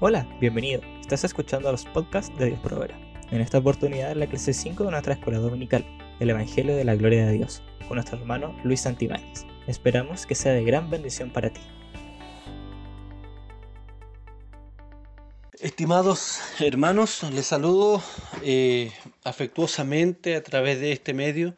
Hola, 0.00 0.28
bienvenido. 0.40 0.80
Estás 1.00 1.24
escuchando 1.24 1.72
los 1.72 1.84
podcasts 1.84 2.32
de 2.38 2.46
Dios 2.46 2.60
Provera. 2.60 2.96
En 3.32 3.40
esta 3.40 3.58
oportunidad, 3.58 4.14
la 4.14 4.28
clase 4.28 4.54
5 4.54 4.84
de 4.84 4.92
nuestra 4.92 5.14
escuela 5.14 5.40
dominical, 5.40 5.84
el 6.20 6.30
Evangelio 6.30 6.76
de 6.76 6.84
la 6.84 6.94
Gloria 6.94 7.26
de 7.26 7.32
Dios, 7.32 7.64
con 7.88 7.96
nuestro 7.96 8.16
hermano 8.16 8.56
Luis 8.62 8.82
Santibáñez. 8.82 9.44
Esperamos 9.66 10.24
que 10.24 10.36
sea 10.36 10.52
de 10.52 10.62
gran 10.62 10.88
bendición 10.88 11.32
para 11.32 11.52
ti. 11.52 11.60
Estimados 15.58 16.42
hermanos, 16.60 17.24
les 17.32 17.46
saludo 17.46 18.00
eh, 18.44 18.92
afectuosamente 19.24 20.36
a 20.36 20.44
través 20.44 20.78
de 20.78 20.92
este 20.92 21.12
medio, 21.12 21.56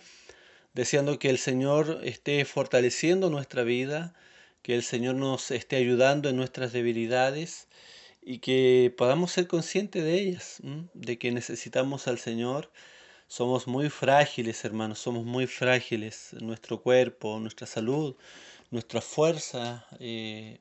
deseando 0.72 1.18
que 1.18 1.28
el 1.28 1.36
Señor 1.36 2.00
esté 2.04 2.42
fortaleciendo 2.46 3.28
nuestra 3.28 3.64
vida, 3.64 4.14
que 4.62 4.74
el 4.74 4.82
Señor 4.82 5.16
nos 5.16 5.50
esté 5.50 5.76
ayudando 5.76 6.30
en 6.30 6.36
nuestras 6.36 6.72
debilidades 6.72 7.68
y 8.22 8.38
que 8.38 8.94
podamos 8.96 9.32
ser 9.32 9.46
conscientes 9.46 10.04
de 10.04 10.14
ellas, 10.14 10.60
de 10.94 11.18
que 11.18 11.32
necesitamos 11.32 12.08
al 12.08 12.18
Señor. 12.18 12.70
Somos 13.28 13.66
muy 13.66 13.90
frágiles, 13.90 14.64
hermanos, 14.64 14.98
somos 14.98 15.24
muy 15.24 15.46
frágiles. 15.46 16.34
Nuestro 16.40 16.82
cuerpo, 16.82 17.38
nuestra 17.38 17.66
salud, 17.66 18.16
nuestra 18.70 19.00
fuerza. 19.00 19.86
Eh, 20.00 20.58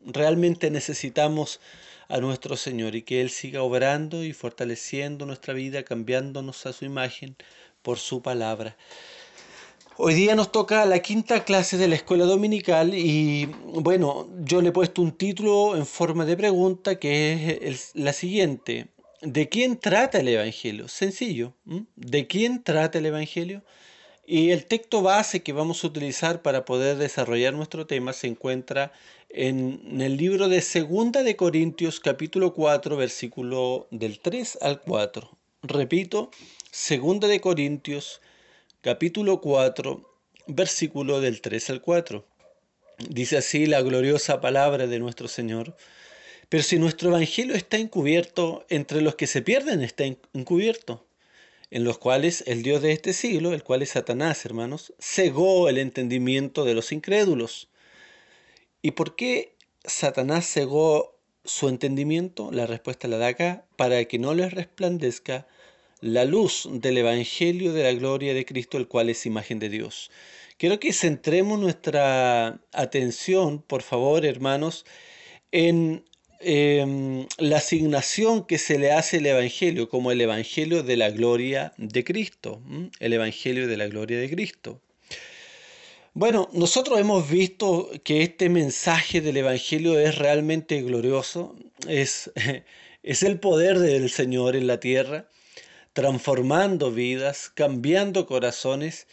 realmente 0.00 0.70
necesitamos 0.70 1.60
a 2.08 2.18
nuestro 2.18 2.56
Señor 2.56 2.94
y 2.94 3.02
que 3.02 3.20
Él 3.20 3.30
siga 3.30 3.62
obrando 3.62 4.24
y 4.24 4.32
fortaleciendo 4.32 5.26
nuestra 5.26 5.52
vida, 5.52 5.82
cambiándonos 5.82 6.64
a 6.66 6.72
su 6.72 6.84
imagen 6.84 7.36
por 7.82 7.98
su 7.98 8.22
palabra. 8.22 8.76
Hoy 10.00 10.14
día 10.14 10.36
nos 10.36 10.52
toca 10.52 10.86
la 10.86 11.00
quinta 11.00 11.42
clase 11.42 11.76
de 11.76 11.88
la 11.88 11.96
escuela 11.96 12.24
dominical 12.24 12.94
y 12.94 13.46
bueno, 13.64 14.28
yo 14.44 14.62
le 14.62 14.68
he 14.68 14.72
puesto 14.72 15.02
un 15.02 15.10
título 15.10 15.74
en 15.74 15.86
forma 15.86 16.24
de 16.24 16.36
pregunta 16.36 17.00
que 17.00 17.58
es 17.62 17.90
la 17.94 18.12
siguiente. 18.12 18.90
¿De 19.22 19.48
quién 19.48 19.76
trata 19.76 20.20
el 20.20 20.28
Evangelio? 20.28 20.86
Sencillo. 20.86 21.52
¿De 21.96 22.28
quién 22.28 22.62
trata 22.62 22.98
el 22.98 23.06
Evangelio? 23.06 23.64
Y 24.24 24.50
el 24.50 24.66
texto 24.66 25.02
base 25.02 25.42
que 25.42 25.52
vamos 25.52 25.82
a 25.82 25.88
utilizar 25.88 26.42
para 26.42 26.64
poder 26.64 26.96
desarrollar 26.96 27.52
nuestro 27.54 27.88
tema 27.88 28.12
se 28.12 28.28
encuentra 28.28 28.92
en 29.30 30.00
el 30.00 30.16
libro 30.16 30.48
de 30.48 30.60
Segunda 30.60 31.24
de 31.24 31.34
Corintios 31.34 31.98
capítulo 31.98 32.54
4 32.54 32.96
versículo 32.96 33.88
del 33.90 34.20
3 34.20 34.58
al 34.62 34.80
4. 34.80 35.28
Repito, 35.64 36.30
Segunda 36.70 37.26
de 37.26 37.40
Corintios 37.40 38.20
capítulo 38.88 39.42
4, 39.42 40.02
versículo 40.46 41.20
del 41.20 41.42
3 41.42 41.68
al 41.68 41.82
4. 41.82 42.24
Dice 43.10 43.36
así 43.36 43.66
la 43.66 43.82
gloriosa 43.82 44.40
palabra 44.40 44.86
de 44.86 44.98
nuestro 44.98 45.28
Señor. 45.28 45.76
Pero 46.48 46.62
si 46.62 46.78
nuestro 46.78 47.10
evangelio 47.10 47.54
está 47.54 47.76
encubierto, 47.76 48.64
entre 48.70 49.02
los 49.02 49.14
que 49.14 49.26
se 49.26 49.42
pierden 49.42 49.82
está 49.82 50.04
encubierto, 50.32 51.06
en 51.70 51.84
los 51.84 51.98
cuales 51.98 52.42
el 52.46 52.62
Dios 52.62 52.80
de 52.80 52.92
este 52.92 53.12
siglo, 53.12 53.52
el 53.52 53.62
cual 53.62 53.82
es 53.82 53.90
Satanás, 53.90 54.46
hermanos, 54.46 54.94
cegó 54.98 55.68
el 55.68 55.76
entendimiento 55.76 56.64
de 56.64 56.72
los 56.72 56.90
incrédulos. 56.90 57.68
¿Y 58.80 58.92
por 58.92 59.16
qué 59.16 59.54
Satanás 59.84 60.50
cegó 60.50 61.20
su 61.44 61.68
entendimiento? 61.68 62.50
La 62.52 62.66
respuesta 62.66 63.06
la 63.06 63.18
da 63.18 63.26
acá, 63.26 63.66
para 63.76 64.02
que 64.06 64.18
no 64.18 64.32
les 64.32 64.54
resplandezca 64.54 65.46
la 66.00 66.24
luz 66.24 66.68
del 66.70 66.98
Evangelio 66.98 67.72
de 67.72 67.82
la 67.82 67.92
gloria 67.92 68.34
de 68.34 68.44
Cristo, 68.44 68.78
el 68.78 68.88
cual 68.88 69.10
es 69.10 69.26
imagen 69.26 69.58
de 69.58 69.68
Dios. 69.68 70.10
Quiero 70.56 70.80
que 70.80 70.92
centremos 70.92 71.58
nuestra 71.58 72.60
atención, 72.72 73.62
por 73.62 73.82
favor, 73.82 74.26
hermanos, 74.26 74.84
en 75.52 76.04
em, 76.40 77.26
la 77.38 77.58
asignación 77.58 78.46
que 78.46 78.58
se 78.58 78.78
le 78.78 78.92
hace 78.92 79.18
al 79.18 79.26
Evangelio 79.26 79.88
como 79.88 80.12
el 80.12 80.20
Evangelio 80.20 80.82
de 80.82 80.96
la 80.96 81.10
gloria 81.10 81.72
de 81.78 82.04
Cristo. 82.04 82.60
El 83.00 83.12
Evangelio 83.12 83.66
de 83.68 83.76
la 83.76 83.86
gloria 83.86 84.18
de 84.18 84.30
Cristo. 84.30 84.80
Bueno, 86.14 86.48
nosotros 86.52 86.98
hemos 86.98 87.30
visto 87.30 87.90
que 88.02 88.22
este 88.22 88.48
mensaje 88.48 89.20
del 89.20 89.36
Evangelio 89.36 89.98
es 89.98 90.18
realmente 90.18 90.82
glorioso, 90.82 91.54
es, 91.86 92.32
es 93.02 93.22
el 93.22 93.38
poder 93.38 93.78
del 93.78 94.10
Señor 94.10 94.56
en 94.56 94.66
la 94.66 94.80
tierra 94.80 95.28
transformando 95.92 96.90
vidas, 96.90 97.50
cambiando 97.54 98.26
corazones 98.26 99.06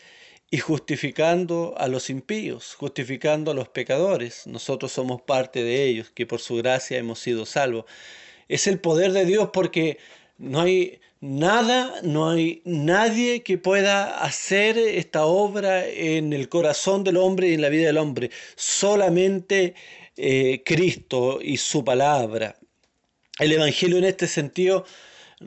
y 0.52 0.60
justificando 0.60 1.74
a 1.78 1.88
los 1.88 2.10
impíos, 2.10 2.76
justificando 2.76 3.52
a 3.52 3.54
los 3.54 3.68
pecadores. 3.70 4.48
Nosotros 4.48 4.92
somos 4.92 5.22
parte 5.22 5.64
de 5.64 5.86
ellos, 5.86 6.12
que 6.12 6.26
por 6.26 6.40
su 6.40 6.56
gracia 6.56 6.98
hemos 6.98 7.20
sido 7.20 7.46
salvos. 7.46 7.86
Es 8.48 8.68
el 8.68 8.80
poder 8.80 9.12
de 9.12 9.26
Dios 9.26 9.50
porque 9.52 9.98
no 10.38 10.62
hay 10.62 11.00
nada, 11.20 12.02
no 12.04 12.30
hay 12.30 12.62
nadie 12.66 13.42
que 13.42 13.58
pueda 13.58 14.24
hacer 14.24 14.78
esta 14.78 15.26
obra 15.26 15.88
en 15.88 16.34
el 16.34 16.50
corazón 16.50 17.04
del 17.04 17.18
hombre 17.18 17.50
y 17.50 17.54
en 17.56 17.62
la 17.62 17.70
vida 17.70 17.88
del 17.88 17.98
hombre. 17.98 18.30
Solamente 18.56 19.74
eh, 20.18 20.62
Cristo 20.64 21.40
y 21.42 21.58
su 21.58 21.84
palabra. 21.84 22.56
El 23.40 23.52
Evangelio 23.52 23.98
en 23.98 24.06
este 24.06 24.28
sentido 24.28 24.86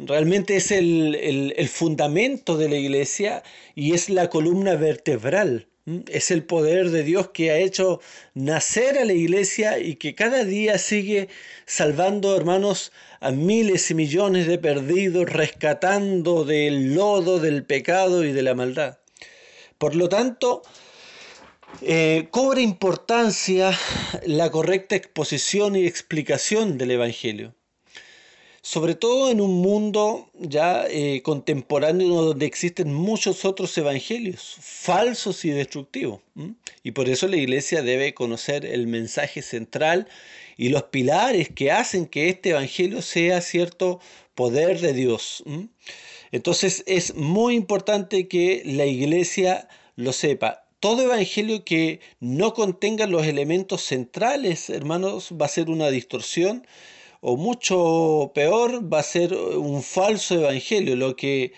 realmente 0.06 0.56
es 0.56 0.70
el, 0.70 1.69
fundamento 1.69 2.56
de 2.56 2.69
la 2.69 2.76
iglesia 2.76 3.42
y 3.75 3.94
es 3.94 4.09
la 4.09 4.31
columna 4.31 4.76
vertebral. 4.76 5.66
Es 6.09 6.31
el 6.31 6.44
poder 6.44 6.91
de 6.91 7.03
Dios 7.03 7.31
que 7.31 7.50
ha 7.50 7.56
hecho 7.56 8.00
nacer 8.34 8.98
a 8.98 9.06
la 9.06 9.14
iglesia 9.14 9.78
y 9.78 9.94
que 9.94 10.14
cada 10.14 10.44
día 10.44 10.76
sigue 10.76 11.28
salvando, 11.64 12.37
hermanos, 12.37 12.92
a 13.20 13.31
miles 13.31 13.91
y 13.91 13.94
millones 13.94 14.47
de 14.47 14.58
perdidos, 14.58 15.31
rescatando 15.31 16.44
del 16.44 16.94
lodo, 16.94 17.41
del 17.41 17.64
pecado 17.64 18.22
y 18.22 18.32
de 18.32 18.42
la 18.42 18.54
maldad. 18.54 18.98
Por 19.78 19.97
lo 19.97 20.10
tanto, 20.10 20.60
eh, 21.81 22.28
cobra 22.31 22.60
importancia 22.60 23.70
la 24.26 24.50
correcta 24.50 24.94
exposición 24.94 25.75
y 25.75 25.87
explicación 25.87 26.76
del 26.76 26.91
Evangelio 26.91 27.54
sobre 28.70 28.94
todo 28.94 29.30
en 29.30 29.40
un 29.40 29.62
mundo 29.62 30.28
ya 30.34 30.84
eh, 30.90 31.22
contemporáneo 31.22 32.22
donde 32.22 32.44
existen 32.44 32.92
muchos 32.92 33.46
otros 33.46 33.78
evangelios 33.78 34.58
falsos 34.60 35.46
y 35.46 35.48
destructivos. 35.48 36.20
Y 36.82 36.90
por 36.90 37.08
eso 37.08 37.28
la 37.28 37.38
iglesia 37.38 37.80
debe 37.80 38.12
conocer 38.12 38.66
el 38.66 38.86
mensaje 38.86 39.40
central 39.40 40.06
y 40.58 40.68
los 40.68 40.82
pilares 40.82 41.48
que 41.48 41.70
hacen 41.72 42.04
que 42.04 42.28
este 42.28 42.50
evangelio 42.50 43.00
sea 43.00 43.40
cierto 43.40 44.00
poder 44.34 44.80
de 44.80 44.92
Dios. 44.92 45.42
Entonces 46.30 46.84
es 46.86 47.14
muy 47.14 47.54
importante 47.54 48.28
que 48.28 48.60
la 48.66 48.84
iglesia 48.84 49.66
lo 49.96 50.12
sepa. 50.12 50.66
Todo 50.78 51.04
evangelio 51.04 51.64
que 51.64 52.00
no 52.20 52.52
contenga 52.52 53.06
los 53.06 53.26
elementos 53.26 53.80
centrales, 53.80 54.68
hermanos, 54.68 55.30
va 55.40 55.46
a 55.46 55.48
ser 55.48 55.70
una 55.70 55.88
distorsión 55.88 56.66
o 57.20 57.36
mucho 57.36 58.32
peor 58.34 58.92
va 58.92 59.00
a 59.00 59.02
ser 59.02 59.34
un 59.34 59.82
falso 59.82 60.34
evangelio, 60.36 60.96
lo 60.96 61.16
que 61.16 61.52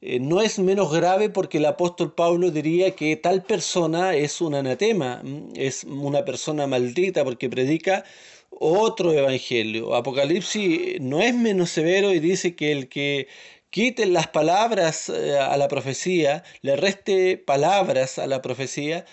eh, 0.00 0.20
no 0.20 0.40
es 0.40 0.58
menos 0.58 0.92
grave 0.92 1.28
porque 1.30 1.58
el 1.58 1.66
apóstol 1.66 2.14
Pablo 2.14 2.50
diría 2.50 2.94
que 2.96 3.16
tal 3.16 3.42
persona 3.44 4.14
es 4.14 4.40
un 4.40 4.54
anatema, 4.54 5.22
es 5.54 5.84
una 5.84 6.24
persona 6.24 6.66
maldita 6.66 7.24
porque 7.24 7.48
predica 7.50 8.04
otro 8.50 9.12
evangelio. 9.12 9.94
Apocalipsis 9.94 11.00
no 11.00 11.20
es 11.20 11.34
menos 11.34 11.70
severo 11.70 12.12
y 12.12 12.20
dice 12.20 12.56
que 12.56 12.72
el 12.72 12.88
que 12.88 13.28
quite 13.70 14.06
las 14.06 14.28
palabras 14.28 15.08
eh, 15.08 15.38
a 15.38 15.56
la 15.56 15.68
profecía, 15.68 16.44
le 16.62 16.76
reste 16.76 17.36
palabras 17.38 18.18
a 18.18 18.26
la 18.26 18.42
profecía, 18.42 19.04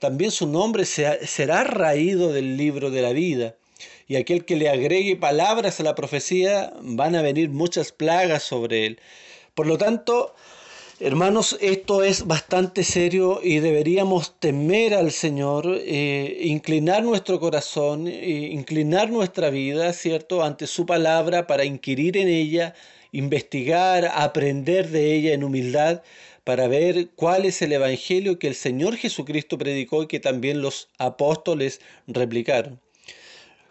también 0.00 0.30
su 0.30 0.46
nombre 0.46 0.84
será 0.84 1.64
raído 1.64 2.32
del 2.32 2.56
libro 2.56 2.90
de 2.90 3.02
la 3.02 3.12
vida 3.12 3.56
y 4.08 4.16
aquel 4.16 4.46
que 4.46 4.56
le 4.56 4.70
agregue 4.70 5.16
palabras 5.16 5.78
a 5.78 5.82
la 5.82 5.94
profecía, 5.94 6.72
van 6.80 7.14
a 7.14 7.22
venir 7.22 7.50
muchas 7.50 7.92
plagas 7.92 8.42
sobre 8.42 8.86
él. 8.86 9.00
Por 9.54 9.66
lo 9.66 9.76
tanto, 9.76 10.34
hermanos, 10.98 11.58
esto 11.60 12.02
es 12.02 12.26
bastante 12.26 12.84
serio 12.84 13.40
y 13.42 13.58
deberíamos 13.58 14.40
temer 14.40 14.94
al 14.94 15.12
Señor, 15.12 15.66
eh, 15.68 16.38
inclinar 16.40 17.04
nuestro 17.04 17.38
corazón, 17.38 18.08
eh, 18.08 18.48
inclinar 18.50 19.10
nuestra 19.10 19.50
vida, 19.50 19.92
¿cierto?, 19.92 20.42
ante 20.42 20.66
su 20.66 20.86
palabra 20.86 21.46
para 21.46 21.66
inquirir 21.66 22.16
en 22.16 22.28
ella, 22.28 22.74
investigar, 23.12 24.10
aprender 24.14 24.88
de 24.88 25.14
ella 25.14 25.34
en 25.34 25.44
humildad 25.44 26.02
para 26.44 26.66
ver 26.66 27.10
cuál 27.14 27.44
es 27.44 27.60
el 27.60 27.72
Evangelio 27.74 28.38
que 28.38 28.48
el 28.48 28.54
Señor 28.54 28.96
Jesucristo 28.96 29.58
predicó 29.58 30.04
y 30.04 30.06
que 30.06 30.18
también 30.18 30.62
los 30.62 30.88
apóstoles 30.96 31.82
replicaron. 32.06 32.80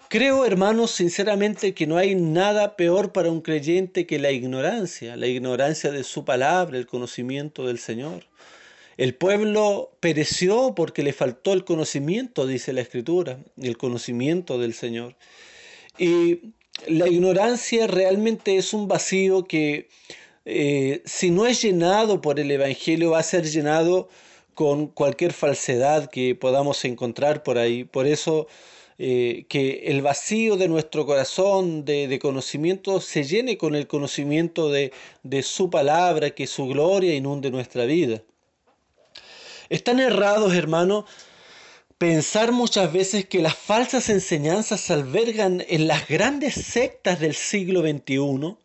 Creo, 0.09 0.45
hermanos, 0.45 0.92
sinceramente 0.92 1.74
que 1.74 1.86
no 1.86 1.98
hay 1.98 2.15
nada 2.15 2.77
peor 2.77 3.12
para 3.12 3.30
un 3.30 3.42
creyente 3.42 4.06
que 4.06 4.19
la 4.19 4.31
ignorancia, 4.31 5.18
la 5.18 5.27
ignorancia 5.27 5.92
de 5.92 6.06
su 6.06 6.24
palabra, 6.24 6.77
el 6.77 6.88
conocimiento 6.88 7.68
del 7.68 7.77
Señor. 7.77 8.24
El 8.95 9.15
pueblo 9.15 9.92
pereció 10.00 10.74
porque 10.75 11.04
le 11.04 11.12
faltó 11.12 11.51
el 11.51 11.65
conocimiento, 11.65 12.48
dice 12.48 12.71
la 12.71 12.81
Escritura, 12.81 13.39
el 13.62 13.77
conocimiento 13.77 14.57
del 14.57 14.74
Señor. 14.74 15.15
Y 15.98 16.54
la 16.88 17.09
ignorancia 17.09 17.86
realmente 17.86 18.56
es 18.56 18.74
un 18.74 18.88
vacío 18.88 19.44
que 19.44 19.89
eh, 20.45 21.01
si 21.04 21.31
no 21.31 21.45
es 21.45 21.62
llenado 21.62 22.21
por 22.21 22.39
el 22.39 22.50
Evangelio 22.50 23.12
va 23.12 23.19
a 23.19 23.24
ser 23.24 23.45
llenado 23.45 24.07
con 24.54 24.88
cualquier 24.88 25.33
falsedad 25.33 26.09
que 26.09 26.33
podamos 26.33 26.86
encontrar 26.86 27.44
por 27.44 27.57
ahí. 27.57 27.83
Por 27.83 28.07
eso 28.07 28.48
eh, 28.99 29.45
que 29.47 29.83
el 29.85 30.01
vacío 30.01 30.57
de 30.57 30.67
nuestro 30.67 31.05
corazón 31.05 31.85
de, 31.85 32.17
conocimiento 32.19 32.99
se 32.99 33.23
llene 33.23 33.57
con 33.57 33.75
el 33.75 33.85
conocimiento 33.85 34.71
de, 34.71 34.91
de 35.21 35.44
su 35.44 35.69
palabra, 35.69 36.31
que 36.31 36.47
su 36.47 36.67
gloria 36.67 37.13
inunde 37.13 37.51
nuestra 37.51 37.85
vida. 37.85 38.23
Están 39.69 39.99
errados, 39.99 40.53
hermanos, 40.53 41.05
pensar 41.97 42.51
muchas 42.51 42.91
veces 42.91 43.25
que 43.25 43.41
las 43.41 43.55
falsas 43.55 44.09
enseñanzas 44.09 44.81
se 44.81 44.94
albergan 44.94 45.63
en 45.67 45.88
las 45.88 46.07
grandes 46.07 46.55
sectas 46.55 47.19
del 47.19 47.35
siglo 47.35 47.81
XXI 47.81 48.55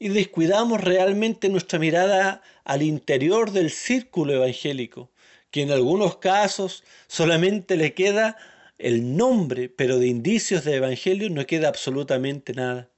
y 0.00 0.08
descuidamos 0.08 0.80
realmente 0.80 1.48
nuestra 1.48 1.78
mirada 1.78 2.42
al 2.64 2.82
interior 2.82 3.52
del 3.52 3.70
círculo 3.70 4.32
evangélico, 4.32 5.10
que 5.50 5.62
en 5.62 5.70
algunos 5.70 6.16
casos 6.16 6.82
solamente 7.06 7.76
le 7.76 7.92
queda 7.92 8.36
el 8.80 9.16
nombre, 9.16 9.68
pero 9.68 9.98
de 9.98 10.06
indicios 10.08 10.64
de 10.64 10.76
evangelio 10.76 11.30
no 11.30 11.46
queda 11.46 11.68
absolutamente 11.68 12.52
nada. 12.54 12.88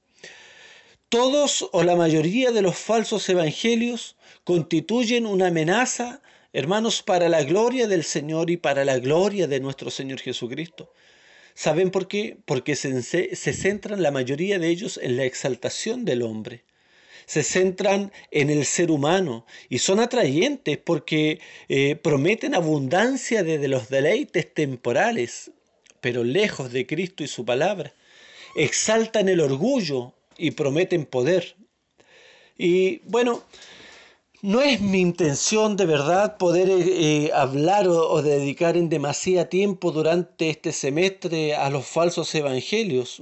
Todos 1.09 1.69
o 1.73 1.83
la 1.83 1.95
mayoría 1.95 2.51
de 2.51 2.63
los 2.63 2.75
falsos 2.75 3.29
evangelios 3.29 4.15
constituyen 4.43 5.27
una 5.27 5.47
amenaza, 5.47 6.23
hermanos, 6.53 7.03
para 7.03 7.29
la 7.29 7.43
gloria 7.43 7.87
del 7.87 8.03
Señor 8.03 8.49
y 8.49 8.57
para 8.57 8.83
la 8.83 8.97
gloria 8.97 9.47
de 9.47 9.59
nuestro 9.59 9.91
Señor 9.91 10.19
Jesucristo. 10.21 10.91
¿Saben 11.53 11.91
por 11.91 12.07
qué? 12.07 12.37
Porque 12.45 12.75
se, 12.75 13.35
centran 13.35 14.01
la 14.01 14.09
mayoría 14.09 14.57
de 14.57 14.69
ellos 14.69 14.99
en 15.01 15.17
la 15.17 15.25
exaltación 15.25 16.03
del 16.05 16.23
hombre 16.23 16.63
se 17.25 17.41
centran 17.41 18.11
en 18.31 18.49
el 18.49 18.65
ser 18.65 18.91
humano 18.91 19.45
y 19.69 19.77
son 19.77 20.01
atrayentes 20.01 20.77
porque 20.77 21.39
eh, 21.69 21.95
prometen 21.95 22.53
abundancia 22.53 23.43
de 23.43 23.65
los 23.69 23.87
deleites 23.87 24.53
temporales, 24.53 25.51
pero 26.03 26.23
lejos 26.25 26.71
de 26.71 26.85
Cristo 26.85 27.23
y 27.23 27.27
su 27.27 27.45
palabra. 27.45 27.93
Exaltan 28.55 29.29
el 29.29 29.39
orgullo 29.39 30.13
y 30.37 30.51
prometen 30.51 31.05
poder. 31.05 31.55
Y 32.57 32.99
bueno, 33.05 33.41
no 34.41 34.61
es 34.61 34.81
mi 34.81 34.99
intención 34.99 35.77
de 35.77 35.85
verdad 35.85 36.35
poder 36.37 36.69
eh, 36.69 36.83
eh, 37.27 37.31
hablar 37.33 37.87
o, 37.87 38.21
dedicar 38.21 38.75
en 38.75 38.89
demasía 38.89 39.47
tiempo 39.47 39.93
durante 39.93 40.49
este 40.49 40.73
semestre 40.73 41.55
a 41.55 41.69
los 41.69 41.85
falsos 41.85 42.35
evangelios, 42.35 43.21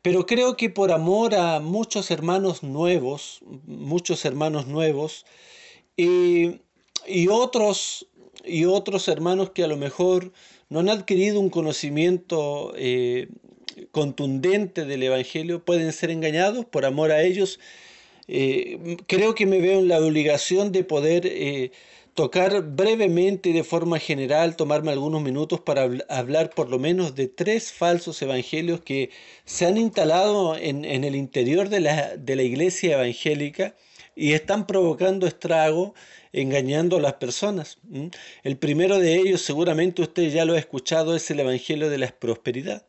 pero 0.00 0.24
creo 0.24 0.56
que 0.56 0.70
por 0.70 0.92
amor 0.92 1.34
a 1.34 1.60
muchos 1.60 2.10
hermanos 2.10 2.62
nuevos, 2.62 3.40
muchos 3.66 4.24
hermanos 4.24 4.66
nuevos, 4.66 5.26
y, 5.94 7.28
otros, 7.28 8.06
y 8.42 8.64
otros 8.64 9.08
hermanos 9.08 9.50
que 9.50 9.64
a 9.64 9.68
lo 9.68 9.76
mejor 9.76 10.32
no 10.70 10.80
han 10.80 10.88
adquirido 10.88 11.40
un 11.40 11.50
conocimiento 11.50 12.72
eh, 12.76 13.28
contundente 13.90 14.84
del 14.84 15.02
Evangelio 15.02 15.64
pueden 15.64 15.92
ser 15.92 16.10
engañados 16.10 16.64
por 16.64 16.86
amor 16.86 17.10
a 17.10 17.22
ellos. 17.22 17.58
Eh, 18.28 18.96
creo 19.06 19.34
que 19.34 19.46
me 19.46 19.60
veo 19.60 19.80
en 19.80 19.88
la 19.88 19.98
obligación 19.98 20.70
de 20.70 20.84
poder 20.84 21.26
eh, 21.26 21.72
tocar 22.14 22.62
brevemente 22.62 23.50
y 23.50 23.52
de 23.52 23.64
forma 23.64 23.98
general, 23.98 24.54
tomarme 24.54 24.92
algunos 24.92 25.22
minutos 25.22 25.60
para 25.60 25.88
hablar 26.08 26.50
por 26.50 26.70
lo 26.70 26.78
menos 26.78 27.16
de 27.16 27.26
tres 27.26 27.72
falsos 27.72 28.22
evangelios 28.22 28.80
que 28.80 29.10
se 29.44 29.66
han 29.66 29.76
instalado 29.76 30.56
en, 30.56 30.84
el 30.84 31.16
interior 31.16 31.68
de 31.68 31.80
la 31.80 32.42
iglesia 32.42 32.94
evangélica 32.94 33.74
y 34.14 34.32
están 34.32 34.66
provocando 34.66 35.26
estrago 35.26 35.94
engañando 36.32 36.96
a 36.96 37.00
las 37.00 37.14
personas. 37.14 37.78
El 38.42 38.56
primero 38.56 38.98
de 38.98 39.16
ellos, 39.16 39.42
seguramente 39.42 40.02
usted 40.02 40.30
ya 40.30 40.44
lo 40.44 40.54
ha 40.54 40.58
escuchado, 40.58 41.16
es 41.16 41.30
el 41.30 41.40
Evangelio 41.40 41.90
de 41.90 41.98
la 41.98 42.08
Prosperidad, 42.08 42.86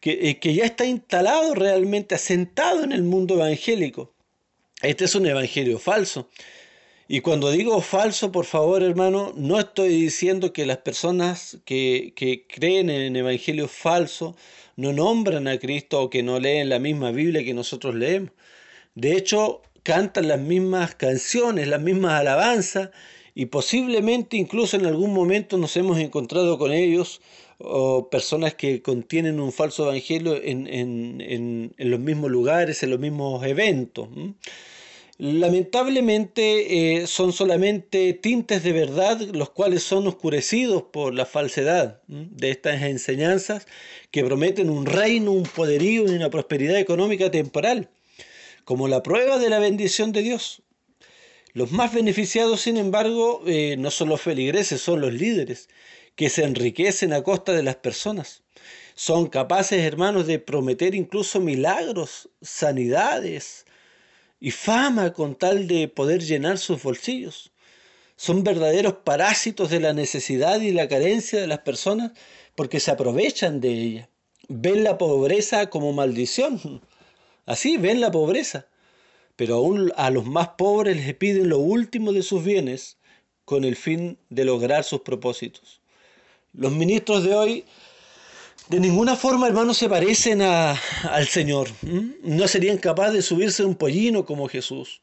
que, 0.00 0.30
eh, 0.30 0.38
que 0.38 0.54
ya 0.54 0.64
está 0.64 0.84
instalado 0.84 1.54
realmente, 1.54 2.14
asentado 2.14 2.84
en 2.84 2.92
el 2.92 3.02
mundo 3.02 3.34
evangélico. 3.34 4.12
Este 4.82 5.04
es 5.06 5.14
un 5.14 5.26
evangelio 5.26 5.78
falso. 5.78 6.28
Y 7.08 7.20
cuando 7.20 7.50
digo 7.50 7.80
falso, 7.80 8.32
por 8.32 8.46
favor, 8.46 8.82
hermano, 8.82 9.32
no 9.36 9.60
estoy 9.60 9.88
diciendo 9.90 10.52
que 10.52 10.66
las 10.66 10.78
personas 10.78 11.58
que, 11.64 12.12
que 12.16 12.46
creen 12.48 12.90
en 12.90 13.00
el 13.02 13.16
evangelio 13.16 13.68
falso 13.68 14.36
no 14.74 14.92
nombran 14.92 15.46
a 15.46 15.58
Cristo 15.58 16.02
o 16.02 16.10
que 16.10 16.24
no 16.24 16.40
leen 16.40 16.68
la 16.68 16.80
misma 16.80 17.12
Biblia 17.12 17.44
que 17.44 17.54
nosotros 17.54 17.94
leemos. 17.94 18.32
De 18.94 19.16
hecho, 19.16 19.62
cantan 19.86 20.26
las 20.26 20.40
mismas 20.40 20.96
canciones, 20.96 21.68
las 21.68 21.80
mismas 21.80 22.18
alabanzas 22.18 22.90
y 23.36 23.46
posiblemente 23.46 24.36
incluso 24.36 24.76
en 24.76 24.84
algún 24.84 25.14
momento 25.14 25.58
nos 25.58 25.76
hemos 25.76 26.00
encontrado 26.00 26.58
con 26.58 26.72
ellos 26.72 27.20
o 27.58 28.10
personas 28.10 28.54
que 28.54 28.82
contienen 28.82 29.38
un 29.38 29.52
falso 29.52 29.84
evangelio 29.84 30.42
en, 30.42 30.66
en, 30.66 31.72
en, 31.78 31.90
los 31.90 32.00
mismos 32.00 32.32
lugares, 32.32 32.82
en 32.82 32.90
los 32.90 32.98
mismos 32.98 33.46
eventos. 33.46 34.08
Lamentablemente 35.18 37.02
eh, 37.02 37.06
son 37.06 37.32
solamente 37.32 38.12
tintes 38.12 38.64
de 38.64 38.72
verdad 38.72 39.20
los 39.20 39.50
cuales 39.50 39.84
son 39.84 40.08
oscurecidos 40.08 40.82
por 40.82 41.14
la 41.14 41.26
falsedad 41.26 42.00
de 42.08 42.50
estas 42.50 42.82
enseñanzas 42.82 43.68
que 44.10 44.24
prometen 44.24 44.68
un 44.68 44.84
reino, 44.84 45.30
un 45.30 45.44
poderío 45.44 46.06
y 46.06 46.16
una 46.16 46.28
prosperidad 46.28 46.76
económica 46.76 47.30
temporal 47.30 47.88
como 48.66 48.88
la 48.88 49.04
prueba 49.04 49.38
de 49.38 49.48
la 49.48 49.60
bendición 49.60 50.10
de 50.10 50.22
Dios. 50.22 50.60
Los 51.52 51.70
más 51.70 51.94
beneficiados, 51.94 52.62
sin 52.62 52.76
embargo, 52.76 53.44
eh, 53.46 53.76
no 53.78 53.92
son 53.92 54.08
los 54.08 54.20
feligreses, 54.20 54.80
son 54.82 55.00
los 55.00 55.14
líderes, 55.14 55.68
que 56.16 56.28
se 56.28 56.42
enriquecen 56.42 57.12
a 57.12 57.22
costa 57.22 57.52
de 57.52 57.62
las 57.62 57.76
personas. 57.76 58.42
Son 58.96 59.28
capaces, 59.28 59.84
hermanos, 59.84 60.26
de 60.26 60.40
prometer 60.40 60.96
incluso 60.96 61.38
milagros, 61.38 62.28
sanidades 62.42 63.66
y 64.40 64.50
fama 64.50 65.12
con 65.12 65.36
tal 65.36 65.68
de 65.68 65.86
poder 65.86 66.24
llenar 66.24 66.58
sus 66.58 66.82
bolsillos. 66.82 67.52
Son 68.16 68.42
verdaderos 68.42 68.94
parásitos 69.04 69.70
de 69.70 69.78
la 69.78 69.92
necesidad 69.92 70.60
y 70.60 70.72
la 70.72 70.88
carencia 70.88 71.40
de 71.40 71.46
las 71.46 71.60
personas 71.60 72.10
porque 72.56 72.80
se 72.80 72.90
aprovechan 72.90 73.60
de 73.60 73.70
ella. 73.70 74.10
Ven 74.48 74.82
la 74.82 74.98
pobreza 74.98 75.70
como 75.70 75.92
maldición 75.92 76.82
Así 77.46 77.76
ven 77.78 78.00
la 78.00 78.10
pobreza. 78.10 78.66
Pero 79.36 79.56
aún 79.56 79.92
a 79.96 80.10
los 80.10 80.26
más 80.26 80.48
pobres 80.58 80.96
les 80.96 81.14
piden 81.14 81.48
lo 81.48 81.58
último 81.58 82.12
de 82.12 82.22
sus 82.22 82.44
bienes 82.44 82.98
con 83.44 83.64
el 83.64 83.76
fin 83.76 84.18
de 84.28 84.44
lograr 84.44 84.84
sus 84.84 85.00
propósitos. 85.00 85.80
Los 86.52 86.72
ministros 86.72 87.22
de 87.22 87.34
hoy 87.34 87.64
de 88.68 88.80
ninguna 88.80 89.14
forma, 89.14 89.46
hermanos, 89.46 89.78
se 89.78 89.88
parecen 89.88 90.42
al 90.42 91.28
Señor. 91.28 91.68
No 92.22 92.48
serían 92.48 92.78
capaces 92.78 93.14
de 93.14 93.22
subirse 93.22 93.62
a 93.62 93.66
un 93.66 93.76
pollino 93.76 94.24
como 94.24 94.48
Jesús. 94.48 95.00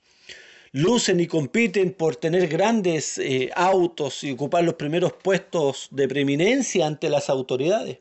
Lucen 0.74 1.22
y 1.22 1.28
compiten 1.28 1.94
por 1.94 2.18
tener 2.18 2.48
grandes 2.48 3.18
eh, 3.20 3.52
autos 3.56 4.24
y 4.26 4.32
ocupar 4.32 4.66
los 4.66 4.74
primeros 4.74 5.14
puestos 5.14 5.88
de 5.92 6.10
preeminencia 6.10 6.86
ante 6.86 7.10
las 7.10 7.30
autoridades. 7.30 8.00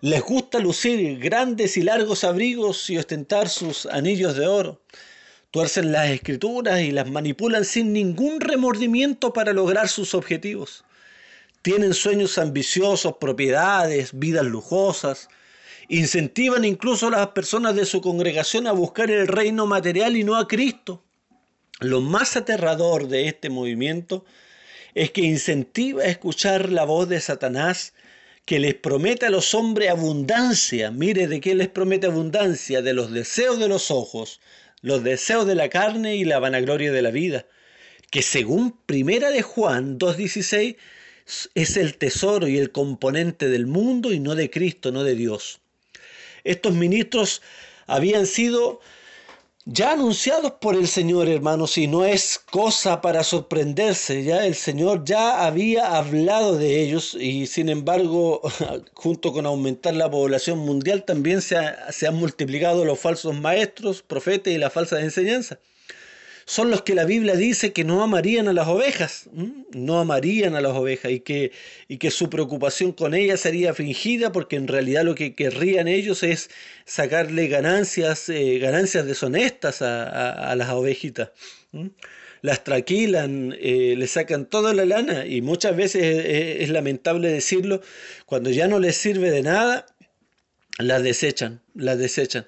Les 0.00 0.22
gusta 0.22 0.60
lucir 0.60 1.18
grandes 1.18 1.76
y 1.76 1.82
largos 1.82 2.22
abrigos 2.22 2.88
y 2.88 2.98
ostentar 2.98 3.48
sus 3.48 3.84
anillos 3.86 4.36
de 4.36 4.46
oro. 4.46 4.80
Tuercen 5.50 5.90
las 5.90 6.10
escrituras 6.10 6.80
y 6.82 6.92
las 6.92 7.10
manipulan 7.10 7.64
sin 7.64 7.92
ningún 7.92 8.40
remordimiento 8.40 9.32
para 9.32 9.52
lograr 9.52 9.88
sus 9.88 10.14
objetivos. 10.14 10.84
Tienen 11.62 11.94
sueños 11.94 12.38
ambiciosos, 12.38 13.16
propiedades, 13.18 14.16
vidas 14.16 14.46
lujosas. 14.46 15.28
Incentivan 15.88 16.64
incluso 16.64 17.08
a 17.08 17.10
las 17.10 17.28
personas 17.28 17.74
de 17.74 17.84
su 17.84 18.00
congregación 18.00 18.68
a 18.68 18.72
buscar 18.72 19.10
el 19.10 19.26
reino 19.26 19.66
material 19.66 20.16
y 20.16 20.22
no 20.22 20.36
a 20.36 20.46
Cristo. 20.46 21.02
Lo 21.80 22.00
más 22.00 22.36
aterrador 22.36 23.08
de 23.08 23.26
este 23.26 23.50
movimiento 23.50 24.24
es 24.94 25.10
que 25.10 25.22
incentiva 25.22 26.04
a 26.04 26.06
escuchar 26.06 26.70
la 26.70 26.84
voz 26.84 27.08
de 27.08 27.20
Satanás 27.20 27.94
que 28.48 28.58
les 28.58 28.74
promete 28.74 29.26
a 29.26 29.30
los 29.30 29.52
hombres 29.52 29.90
abundancia. 29.90 30.90
Mire 30.90 31.26
de 31.26 31.38
qué 31.38 31.54
les 31.54 31.68
promete 31.68 32.06
abundancia, 32.06 32.80
de 32.80 32.94
los 32.94 33.12
deseos 33.12 33.58
de 33.58 33.68
los 33.68 33.90
ojos, 33.90 34.40
los 34.80 35.04
deseos 35.04 35.46
de 35.46 35.54
la 35.54 35.68
carne 35.68 36.16
y 36.16 36.24
la 36.24 36.38
vanagloria 36.38 36.90
de 36.90 37.02
la 37.02 37.10
vida, 37.10 37.44
que 38.10 38.22
según 38.22 38.74
Primera 38.86 39.30
de 39.30 39.42
Juan 39.42 39.98
2.16 39.98 40.76
es 41.54 41.76
el 41.76 41.98
tesoro 41.98 42.48
y 42.48 42.56
el 42.56 42.72
componente 42.72 43.50
del 43.50 43.66
mundo 43.66 44.14
y 44.14 44.18
no 44.18 44.34
de 44.34 44.48
Cristo, 44.48 44.92
no 44.92 45.04
de 45.04 45.14
Dios. 45.14 45.60
Estos 46.42 46.72
ministros 46.72 47.42
habían 47.86 48.24
sido 48.24 48.80
ya 49.70 49.92
anunciados 49.92 50.52
por 50.52 50.74
el 50.76 50.88
Señor, 50.88 51.28
hermanos, 51.28 51.76
y 51.76 51.86
no 51.88 52.06
es 52.06 52.38
cosa 52.38 53.02
para 53.02 53.22
sorprenderse, 53.22 54.24
ya 54.24 54.46
el 54.46 54.54
Señor 54.54 55.04
ya 55.04 55.44
había 55.46 55.98
hablado 55.98 56.56
de 56.56 56.80
ellos 56.80 57.14
y 57.14 57.46
sin 57.46 57.68
embargo, 57.68 58.40
junto 58.94 59.30
con 59.34 59.44
aumentar 59.44 59.94
la 59.94 60.10
población 60.10 60.58
mundial, 60.60 61.04
también 61.04 61.42
se, 61.42 61.56
se 61.90 62.06
han 62.06 62.14
multiplicado 62.14 62.86
los 62.86 62.98
falsos 62.98 63.38
maestros, 63.38 64.00
profetas 64.00 64.54
y 64.54 64.58
la 64.58 64.70
falsa 64.70 65.00
enseñanza 65.02 65.58
son 66.48 66.70
los 66.70 66.80
que 66.80 66.94
la 66.94 67.04
Biblia 67.04 67.36
dice 67.36 67.74
que 67.74 67.84
no 67.84 68.02
amarían 68.02 68.48
a 68.48 68.54
las 68.54 68.68
ovejas, 68.68 69.28
no 69.74 70.00
amarían 70.00 70.54
a 70.54 70.62
las 70.62 70.72
ovejas 70.72 71.12
y 71.12 71.20
que, 71.20 71.52
y 71.88 71.98
que 71.98 72.10
su 72.10 72.30
preocupación 72.30 72.92
con 72.92 73.12
ellas 73.12 73.40
sería 73.40 73.74
fingida 73.74 74.32
porque 74.32 74.56
en 74.56 74.66
realidad 74.66 75.04
lo 75.04 75.14
que 75.14 75.34
querrían 75.34 75.88
ellos 75.88 76.22
es 76.22 76.48
sacarle 76.86 77.48
ganancias, 77.48 78.30
eh, 78.30 78.58
ganancias 78.60 79.04
deshonestas 79.04 79.82
a, 79.82 80.54
las 80.56 80.70
ovejitas. 80.70 81.32
Las 82.40 82.64
traquilan, 82.64 83.54
eh, 83.60 83.94
le 83.98 84.06
sacan 84.06 84.46
toda 84.46 84.72
la 84.72 84.86
lana 84.86 85.26
y 85.26 85.42
muchas 85.42 85.76
veces 85.76 86.02
es, 86.02 86.62
es 86.62 86.70
lamentable 86.70 87.28
decirlo, 87.28 87.82
cuando 88.24 88.48
ya 88.48 88.68
no 88.68 88.78
les 88.78 88.96
sirve 88.96 89.30
de 89.30 89.42
nada, 89.42 89.84
las 90.78 91.02
desechan, 91.02 91.60
las 91.74 91.98
desechan. 91.98 92.46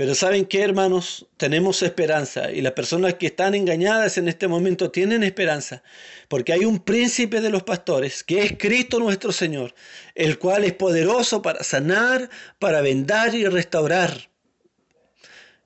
Pero 0.00 0.14
¿saben 0.14 0.46
qué, 0.46 0.62
hermanos? 0.62 1.26
Tenemos 1.36 1.82
esperanza 1.82 2.50
y 2.50 2.62
las 2.62 2.72
personas 2.72 3.16
que 3.16 3.26
están 3.26 3.54
engañadas 3.54 4.16
en 4.16 4.28
este 4.28 4.48
momento 4.48 4.90
tienen 4.90 5.22
esperanza, 5.22 5.82
porque 6.26 6.54
hay 6.54 6.64
un 6.64 6.78
príncipe 6.78 7.42
de 7.42 7.50
los 7.50 7.64
pastores, 7.64 8.24
que 8.24 8.40
es 8.42 8.54
Cristo 8.56 8.98
nuestro 8.98 9.30
Señor, 9.30 9.74
el 10.14 10.38
cual 10.38 10.64
es 10.64 10.72
poderoso 10.72 11.42
para 11.42 11.62
sanar, 11.62 12.30
para 12.58 12.80
vendar 12.80 13.34
y 13.34 13.44
restaurar. 13.44 14.30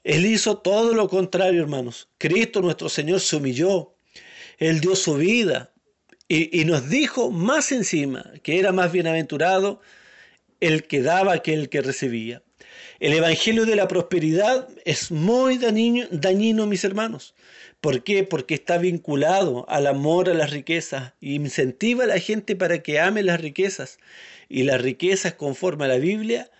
Él 0.03 0.26
hizo 0.26 0.59
todo 0.59 0.95
lo 0.95 1.09
contrario, 1.09 1.62
hermanos. 1.62 2.09
Cristo 2.19 2.61
nuestro 2.61 2.88
Señor 2.88 3.21
se 3.21 3.37
humilló, 3.37 3.95
Él 4.59 4.81
dio 4.81 4.97
su 4.97 5.14
vida 5.14 5.71
y, 6.26 6.61
y 6.61 6.64
nos 6.64 6.88
dijo 6.88 7.31
más 7.31 7.71
encima 7.71 8.33
que 8.43 8.59
era 8.59 8.73
más 8.73 8.91
bienaventurado 8.91 9.81
el 10.59 10.88
que 10.88 11.03
daba 11.03 11.41
que 11.41 11.55
el 11.55 11.69
que 11.69 11.83
recibía. 11.83 12.43
El 13.00 13.12
Evangelio 13.12 13.66
de 13.66 13.76
la 13.76 13.88
Prosperidad 13.88 14.69
es 14.85 15.11
muy 15.11 15.59
dañino, 15.59 16.66
mis 16.66 16.85
hermanos. 16.85 17.35
¿Por 17.81 18.02
qué? 18.02 18.25
Porque 18.25 18.54
está 18.54 18.78
vinculado 18.78 19.66
al 19.69 19.87
amor 19.87 20.31
a 20.31 20.35
las 20.35 20.50
riquezas 20.50 21.12
y 21.21 21.35
incentiva 21.35 22.04
a 22.04 22.07
la 22.07 22.19
gente 22.19 22.57
para 22.57 22.83
que 22.83 23.00
ame 23.00 23.23
las 23.23 23.40
riquezas. 23.40 23.99
Y 24.49 24.62
las 24.62 24.81
riquezas, 24.81 25.35
conforme 25.35 25.85
a 25.85 25.88
la 25.88 25.99
Biblia, 25.99 26.50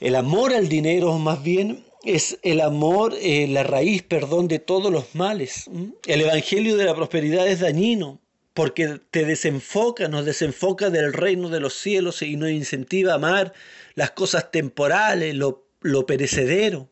el 0.00 0.14
amor 0.14 0.54
al 0.54 0.68
dinero 0.68 1.18
más 1.18 1.42
bien 1.42 1.84
es 2.04 2.38
el 2.42 2.60
amor, 2.60 3.14
eh, 3.20 3.46
la 3.48 3.62
raíz, 3.62 4.02
perdón, 4.02 4.46
de 4.48 4.58
todos 4.58 4.92
los 4.92 5.14
males. 5.14 5.70
El 6.06 6.20
Evangelio 6.20 6.76
de 6.76 6.84
la 6.84 6.94
Prosperidad 6.94 7.48
es 7.48 7.60
dañino 7.60 8.20
porque 8.54 9.00
te 9.10 9.24
desenfoca, 9.24 10.08
nos 10.08 10.24
desenfoca 10.24 10.88
del 10.88 11.12
reino 11.12 11.48
de 11.48 11.60
los 11.60 11.74
cielos 11.74 12.22
y 12.22 12.36
nos 12.36 12.50
incentiva 12.50 13.12
a 13.12 13.16
amar 13.16 13.52
las 13.96 14.12
cosas 14.12 14.52
temporales, 14.52 15.34
lo, 15.34 15.66
perecedero. 16.06 16.88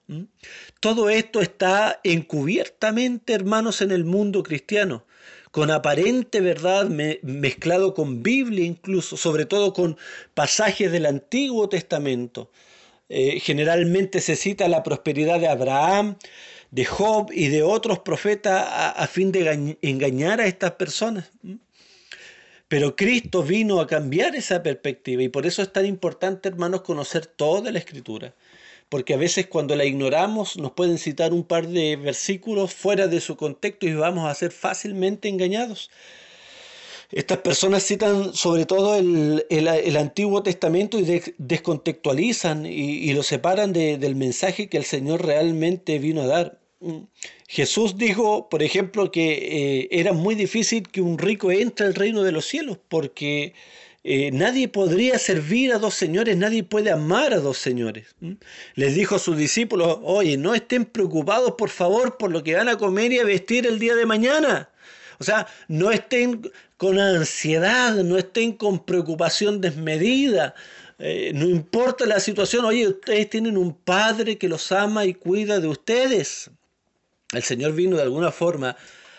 Todo 0.81 1.09
esto 1.09 1.41
está 1.41 2.01
encubiertamente, 2.03 3.33
hermanos, 3.33 3.81
en 3.81 3.93
el 3.93 4.05
mundo 4.05 4.43
cristiano, 4.43 5.07
con 5.53 5.71
aparente 5.71 6.41
verdad 6.41 6.89
mezclado 7.23 7.95
con 7.95 8.23
Biblia 8.23 8.65
incluso, 8.65 9.17
sobre 9.17 9.47
todo 9.47 9.73
con 9.73 9.97
pasajes 10.35 10.91
del 10.91 11.07
Antiguo 11.07 11.69
Testamento. 11.69 12.51
Eh, 13.09 13.41
generalmente 13.41 14.21
se 14.21 14.37
cita 14.37 14.69
la 14.69 14.83
prosperidad 14.83 15.39
de 15.39 15.49
Abraham, 15.49 16.17
de 16.73 16.87
Job 16.87 17.31
y 17.33 17.49
de 17.49 17.63
otros 17.63 17.99
profetas 18.01 18.67
a, 18.67 19.07
fin 19.07 19.31
de 19.31 19.77
engañar 19.83 20.41
a 20.41 20.47
estas 20.47 20.73
personas. 20.73 21.31
Pero 22.67 22.97
Cristo 22.97 23.43
vino 23.43 23.79
a 23.79 23.87
cambiar 23.87 24.35
esa 24.35 24.63
perspectiva 24.63 25.23
y 25.23 25.29
por 25.29 25.47
eso 25.47 25.61
es 25.61 25.71
tan 25.71 25.85
importante, 25.85 26.49
hermanos, 26.49 26.81
conocer 26.81 27.27
toda 27.27 27.71
la 27.71 27.79
escritura. 27.79 28.35
Porque 28.89 29.13
a 29.13 29.19
veces 29.19 29.49
cuando 29.49 29.77
la 29.77 29.85
ignoramos 29.85 30.57
nos 30.57 30.73
pueden 30.73 30.97
citar 30.97 31.35
un 31.35 31.45
par 31.45 31.69
de 31.69 31.97
versículos 31.97 32.73
fuera 32.73 33.07
de 33.07 33.21
su 33.21 33.37
contexto 33.37 33.87
y 33.87 33.93
vamos 33.93 34.27
a 34.27 34.35
ser 34.35 34.51
fácilmente 34.51 35.29
engañados. 35.29 35.91
Estas 37.11 37.39
personas 37.39 37.83
citan 37.83 38.33
sobre 38.33 38.65
todo 38.65 38.97
el, 38.97 39.97
Antiguo 39.99 40.43
Testamento 40.43 40.99
y 40.99 41.21
descontextualizan 41.37 42.65
y, 42.65 43.13
lo 43.13 43.23
separan 43.23 43.75
del 43.75 44.17
mensaje 44.17 44.71
que 44.71 44.79
el 44.79 44.87
Señor 44.87 45.27
realmente 45.27 45.99
vino 45.99 46.23
a 46.23 46.27
dar. 46.27 46.62
Jesús 47.49 47.97
dijo, 47.97 48.49
por 48.49 48.63
ejemplo, 48.63 49.11
que 49.11 49.83
eh, 49.83 49.89
era 49.91 50.13
muy 50.13 50.35
difícil 50.35 50.89
que 50.89 51.01
un 51.01 51.19
rico 51.19 51.51
entre 51.53 51.87
al 51.87 51.95
reino 51.95 52.23
de 52.23 52.33
los 52.33 52.47
cielos, 52.47 52.79
porque 52.89 53.55
eh, 54.05 54.31
nadie 54.33 54.67
podría 54.69 55.19
servir 55.19 55.73
a 55.73 55.79
dos 55.79 55.95
señores, 55.95 56.37
nadie 56.37 56.65
puede 56.65 56.91
amar 56.91 57.33
a 57.33 57.39
dos 57.39 57.59
señores. 57.59 58.17
Les 58.75 58.95
dijo 58.97 59.15
a 59.15 59.19
sus 59.21 59.37
discípulos, 59.37 59.99
oye, 60.03 60.37
no 60.37 60.55
estén 60.55 60.85
preocupados, 60.85 61.53
por 61.57 61.71
favor, 61.71 62.17
por 62.17 62.33
lo 62.33 62.43
que 62.43 62.57
van 62.57 62.69
a 62.69 62.79
comer 62.79 63.13
y 63.13 63.21
a 63.21 63.25
vestir 63.25 63.67
el 63.67 63.79
día 63.79 63.95
de 63.95 64.07
mañana. 64.07 64.71
O 65.21 65.25
sea, 65.25 65.47
no 65.69 65.93
estén 65.93 66.51
con 66.77 66.99
ansiedad, 66.99 67.95
no 68.03 68.19
estén 68.19 68.53
con 68.53 68.85
preocupación 68.85 69.61
desmedida. 69.61 70.55
Eh, 70.99 71.31
no 71.33 71.47
importa 71.47 72.07
la 72.07 72.19
situación, 72.19 72.65
oye, 72.65 72.89
ustedes 72.89 73.31
tienen 73.31 73.57
un 73.57 73.73
padre 73.73 74.37
que 74.37 74.49
los 74.49 74.73
ama 74.73 75.05
y 75.05 75.15
cuida 75.15 75.61
de 75.61 75.69
ustedes. 75.69 76.51
El 77.33 77.43
Señor 77.43 77.73
vino 77.75 77.97
de 77.97 78.03
alguna 78.03 78.31
forma 78.31 78.77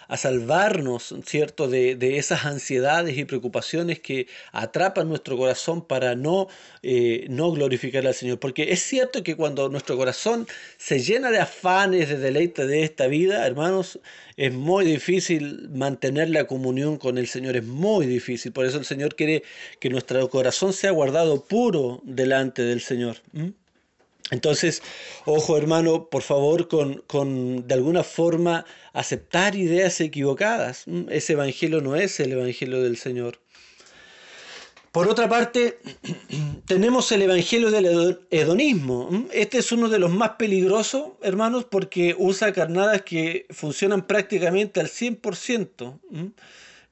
a 0.08 0.18
salvarnos, 0.18 1.16
¿cierto?, 1.26 1.68
de, 1.68 2.18
esas 2.18 2.46
ansiedades 2.46 3.18
y 3.18 3.26
preocupaciones 3.26 4.00
que 4.00 4.28
atrapan 4.52 5.10
nuestro 5.10 5.38
corazón 5.38 5.86
para 5.88 6.16
no, 6.16 6.48
eh, 6.84 7.26
no 7.30 7.52
glorificar 7.52 8.06
al 8.06 8.14
Señor. 8.14 8.40
Porque 8.40 8.72
es 8.72 8.82
cierto 8.84 9.24
que 9.24 9.36
cuando 9.36 9.70
nuestro 9.70 9.98
corazón 9.98 10.46
se 10.78 11.00
llena 11.00 11.32
de 11.32 11.40
afanes, 11.40 12.10
de 12.10 12.18
deleite 12.18 12.68
de 12.68 12.84
esta 12.84 13.08
vida, 13.08 13.48
hermanos, 13.48 14.00
es 14.38 14.54
muy 14.54 14.86
difícil 14.86 15.70
mantener 15.70 16.30
la 16.30 16.46
comunión 16.46 16.98
con 16.98 17.18
el 17.18 17.28
Señor, 17.28 17.56
es 17.56 17.64
muy 17.64 18.06
difícil. 18.06 18.52
Por 18.52 18.66
eso 18.66 18.78
el 18.78 18.86
Señor 18.86 19.16
quiere 19.16 19.44
que 19.80 19.90
nuestro 19.90 20.30
corazón 20.30 20.74
sea 20.74 20.92
guardado 20.92 21.46
puro 21.46 22.02
delante 22.04 22.62
del 22.62 22.82
Señor. 22.82 23.18
Entonces, 24.34 24.82
ojo 25.26 25.58
hermano, 25.58 26.10
por 26.10 26.24
favor, 26.24 26.68
con, 26.68 27.68
de 27.68 27.74
alguna 27.74 28.04
forma 28.04 28.66
aceptar 28.92 29.56
ideas 29.56 30.02
equivocadas. 30.02 30.84
Mm, 30.88 31.10
ese 31.10 31.34
evangelio 31.34 31.82
no 31.82 31.96
es 31.96 32.20
el 32.20 32.32
evangelio 32.32 32.82
del 32.82 32.98
Señor. 32.98 33.40
Por 34.92 35.08
otra 35.08 35.30
parte, 35.30 35.78
tenemos 36.66 37.12
el 37.12 37.22
evangelio 37.22 37.70
del 37.70 38.26
hedonismo. 38.32 39.08
Mm, 39.12 39.26
este 39.32 39.60
es 39.60 39.72
uno 39.72 39.88
de 39.88 40.00
los 40.00 40.12
más 40.12 40.32
peligrosos, 40.32 41.12
hermanos, 41.22 41.66
porque 41.66 42.16
usa 42.18 42.52
carnadas 42.54 43.04
que 43.04 43.46
funcionan 43.52 44.08
prácticamente 44.08 44.80
al 44.80 44.88
100% 44.88 46.00
mm, 46.10 46.26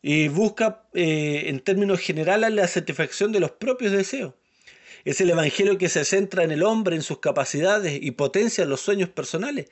y 0.03 0.27
busca, 0.27 0.83
eh, 0.93 1.45
en 1.47 1.59
términos 1.59 1.99
generales, 1.99 2.53
la 2.53 2.67
satisfacción 2.67 3.31
de 3.31 3.39
los 3.39 3.51
propios 3.51 3.91
deseos. 3.93 4.33
Es 5.05 5.21
el 5.21 5.29
Evangelio 5.29 5.77
que 5.77 5.89
se 5.89 6.05
centra 6.05 6.43
en 6.43 6.51
el 6.51 6.63
hombre, 6.63 6.95
en 6.95 7.01
sus 7.01 7.19
capacidades 7.19 7.97
y 8.01 8.11
potencia 8.11 8.65
los 8.65 8.81
sueños 8.81 9.09
personales. 9.09 9.67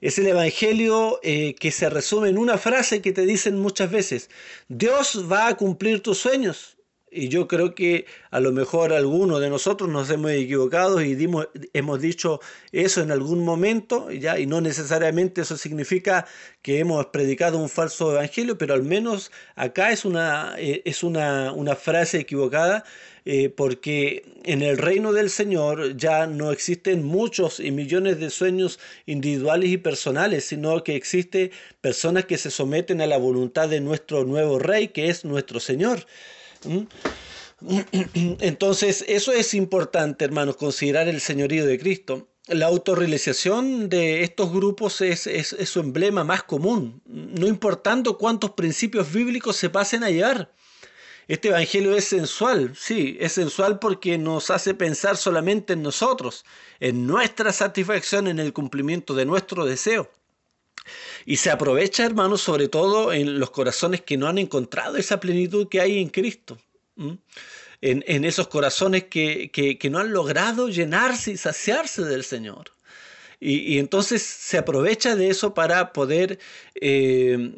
Es 0.00 0.18
el 0.18 0.26
Evangelio 0.26 1.20
eh, 1.22 1.54
que 1.54 1.70
se 1.70 1.88
resume 1.88 2.28
en 2.28 2.38
una 2.38 2.58
frase 2.58 3.00
que 3.02 3.12
te 3.12 3.24
dicen 3.26 3.58
muchas 3.60 3.90
veces, 3.90 4.30
Dios 4.68 5.30
va 5.30 5.46
a 5.48 5.56
cumplir 5.56 6.02
tus 6.02 6.18
sueños. 6.18 6.76
Y 7.14 7.28
yo 7.28 7.46
creo 7.46 7.74
que 7.74 8.06
a 8.30 8.40
lo 8.40 8.52
mejor 8.52 8.92
algunos 8.92 9.40
de 9.40 9.50
nosotros 9.50 9.90
nos 9.90 10.08
hemos 10.08 10.30
equivocado 10.30 11.02
y 11.02 11.14
dimos, 11.14 11.48
hemos 11.74 12.00
dicho 12.00 12.40
eso 12.72 13.02
en 13.02 13.10
algún 13.10 13.44
momento, 13.44 14.10
¿ya? 14.10 14.38
y 14.38 14.46
no 14.46 14.62
necesariamente 14.62 15.42
eso 15.42 15.58
significa 15.58 16.26
que 16.62 16.78
hemos 16.78 17.06
predicado 17.06 17.58
un 17.58 17.68
falso 17.68 18.12
evangelio, 18.12 18.56
pero 18.56 18.72
al 18.72 18.82
menos 18.82 19.30
acá 19.56 19.92
es 19.92 20.06
una, 20.06 20.54
eh, 20.56 20.80
es 20.86 21.02
una, 21.02 21.52
una 21.52 21.76
frase 21.76 22.20
equivocada 22.20 22.84
eh, 23.24 23.50
porque 23.50 24.24
en 24.42 24.62
el 24.62 24.78
reino 24.78 25.12
del 25.12 25.30
Señor 25.30 25.96
ya 25.96 26.26
no 26.26 26.50
existen 26.50 27.04
muchos 27.04 27.60
y 27.60 27.70
millones 27.70 28.18
de 28.18 28.30
sueños 28.30 28.80
individuales 29.06 29.70
y 29.70 29.76
personales, 29.76 30.46
sino 30.46 30.82
que 30.82 30.96
existen 30.96 31.52
personas 31.80 32.24
que 32.24 32.36
se 32.38 32.50
someten 32.50 33.00
a 33.00 33.06
la 33.06 33.18
voluntad 33.18 33.68
de 33.68 33.80
nuestro 33.80 34.24
nuevo 34.24 34.58
Rey, 34.58 34.88
que 34.88 35.08
es 35.08 35.24
nuestro 35.24 35.60
Señor. 35.60 36.06
¿Mm? 36.64 36.86
Entonces, 38.40 39.04
eso 39.08 39.32
es 39.32 39.54
importante, 39.54 40.24
hermanos, 40.24 40.56
considerar 40.56 41.08
el 41.08 41.20
señorío 41.20 41.66
de 41.66 41.78
Cristo. 41.78 42.28
La 42.48 42.66
autorrealización 42.66 43.88
de 43.88 44.24
estos 44.24 44.52
grupos 44.52 45.00
es, 45.00 45.28
es, 45.28 45.54
su 45.68 45.78
emblema 45.78 46.24
más 46.24 46.42
común, 46.42 47.00
no 47.06 47.46
importando 47.46 48.18
cuántos 48.18 48.52
principios 48.52 49.12
bíblicos 49.12 49.56
se 49.56 49.70
pasen 49.70 50.02
a 50.02 50.10
llevar. 50.10 50.52
Este 51.28 51.48
Evangelio 51.48 51.96
es 51.96 52.04
sensual, 52.06 52.74
sí, 52.76 53.16
es 53.20 53.32
sensual 53.32 53.78
porque 53.78 54.18
nos 54.18 54.50
hace 54.50 54.74
pensar 54.74 55.16
solamente 55.16 55.74
en 55.74 55.82
nosotros, 55.82 56.44
en 56.80 57.06
nuestra 57.06 57.52
satisfacción, 57.52 58.26
en 58.26 58.40
el 58.40 58.52
cumplimiento 58.52 59.14
de 59.14 59.24
nuestro 59.24 59.64
deseo. 59.64 60.10
Y 61.26 61.36
se 61.36 61.50
aprovecha, 61.50 62.04
hermanos, 62.04 62.42
sobre 62.42 62.68
todo 62.68 63.12
en 63.12 63.38
los 63.38 63.50
corazones 63.50 64.00
que 64.02 64.16
no 64.16 64.28
han 64.28 64.38
encontrado 64.38 64.96
esa 64.96 65.20
plenitud 65.20 65.68
que 65.68 65.80
hay 65.80 66.00
en 66.00 66.08
Cristo. 66.08 66.58
En, 67.80 68.24
esos 68.24 68.48
corazones 68.48 69.04
que, 69.04 69.50
que 69.50 69.90
no 69.90 69.98
han 69.98 70.12
logrado 70.12 70.68
llenarse 70.68 71.32
y 71.32 71.36
saciarse 71.36 72.02
del 72.02 72.24
Señor. 72.24 72.72
Y, 73.44 73.80
entonces 73.80 74.22
se 74.22 74.56
aprovecha 74.56 75.16
de 75.16 75.28
eso 75.28 75.52
para 75.52 75.92
poder 75.92 76.38
eh, 76.76 77.52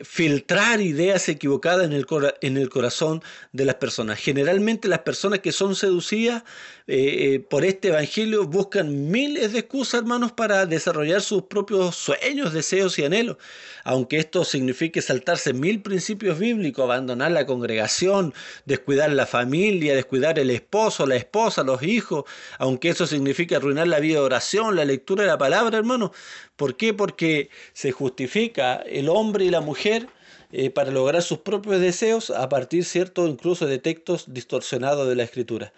filtrar 0.00 0.80
ideas 0.80 1.28
equivocadas 1.28 1.86
en 1.86 1.92
el, 1.92 2.06
en 2.40 2.56
el 2.56 2.70
corazón 2.70 3.20
de 3.50 3.64
las 3.64 3.74
personas. 3.74 4.20
Generalmente 4.20 4.86
las 4.86 5.00
personas 5.00 5.40
que 5.40 5.50
son 5.50 5.74
seducidas 5.74 6.44
eh, 6.86 7.34
eh, 7.34 7.40
por 7.40 7.64
este 7.64 7.88
evangelio 7.88 8.44
buscan 8.46 9.10
miles 9.10 9.52
de 9.52 9.60
excusas, 9.60 10.02
hermanos, 10.02 10.32
para 10.32 10.66
desarrollar 10.66 11.22
sus 11.22 11.44
propios 11.44 11.96
sueños, 11.96 12.52
deseos 12.52 12.98
y 12.98 13.04
anhelos. 13.06 13.38
Aunque 13.84 14.18
esto 14.18 14.44
signifique 14.44 15.00
saltarse 15.00 15.54
mil 15.54 15.80
principios 15.80 16.38
bíblicos, 16.38 16.84
abandonar 16.84 17.30
la 17.32 17.46
congregación, 17.46 18.34
descuidar 18.66 19.10
la 19.12 19.24
familia, 19.24 19.94
descuidar 19.94 20.38
el 20.38 20.50
esposo, 20.50 21.06
la 21.06 21.16
esposa, 21.16 21.62
los 21.62 21.82
hijos, 21.82 22.24
aunque 22.58 22.90
eso 22.90 23.06
signifique 23.06 23.56
arruinar 23.56 23.88
la 23.88 24.00
vida 24.00 24.16
de 24.16 24.26
oración, 24.26 24.76
la 24.76 24.84
lectura 24.84 25.22
de 25.22 25.28
la 25.30 25.38
palabra, 25.38 25.78
hermano. 25.78 26.12
¿Por 26.56 26.76
qué? 26.76 26.92
Porque 26.92 27.48
se 27.72 27.92
justifica 27.92 28.76
el 28.76 29.08
hombre 29.08 29.46
y 29.46 29.50
la 29.50 29.62
mujer 29.62 30.08
eh, 30.52 30.68
para 30.68 30.90
lograr 30.90 31.22
sus 31.22 31.38
propios 31.38 31.80
deseos 31.80 32.28
a 32.28 32.48
partir, 32.50 32.84
cierto, 32.84 33.26
incluso 33.26 33.66
de 33.66 33.78
textos 33.78 34.26
distorsionados 34.34 35.08
de 35.08 35.16
la 35.16 35.22
escritura. 35.22 35.72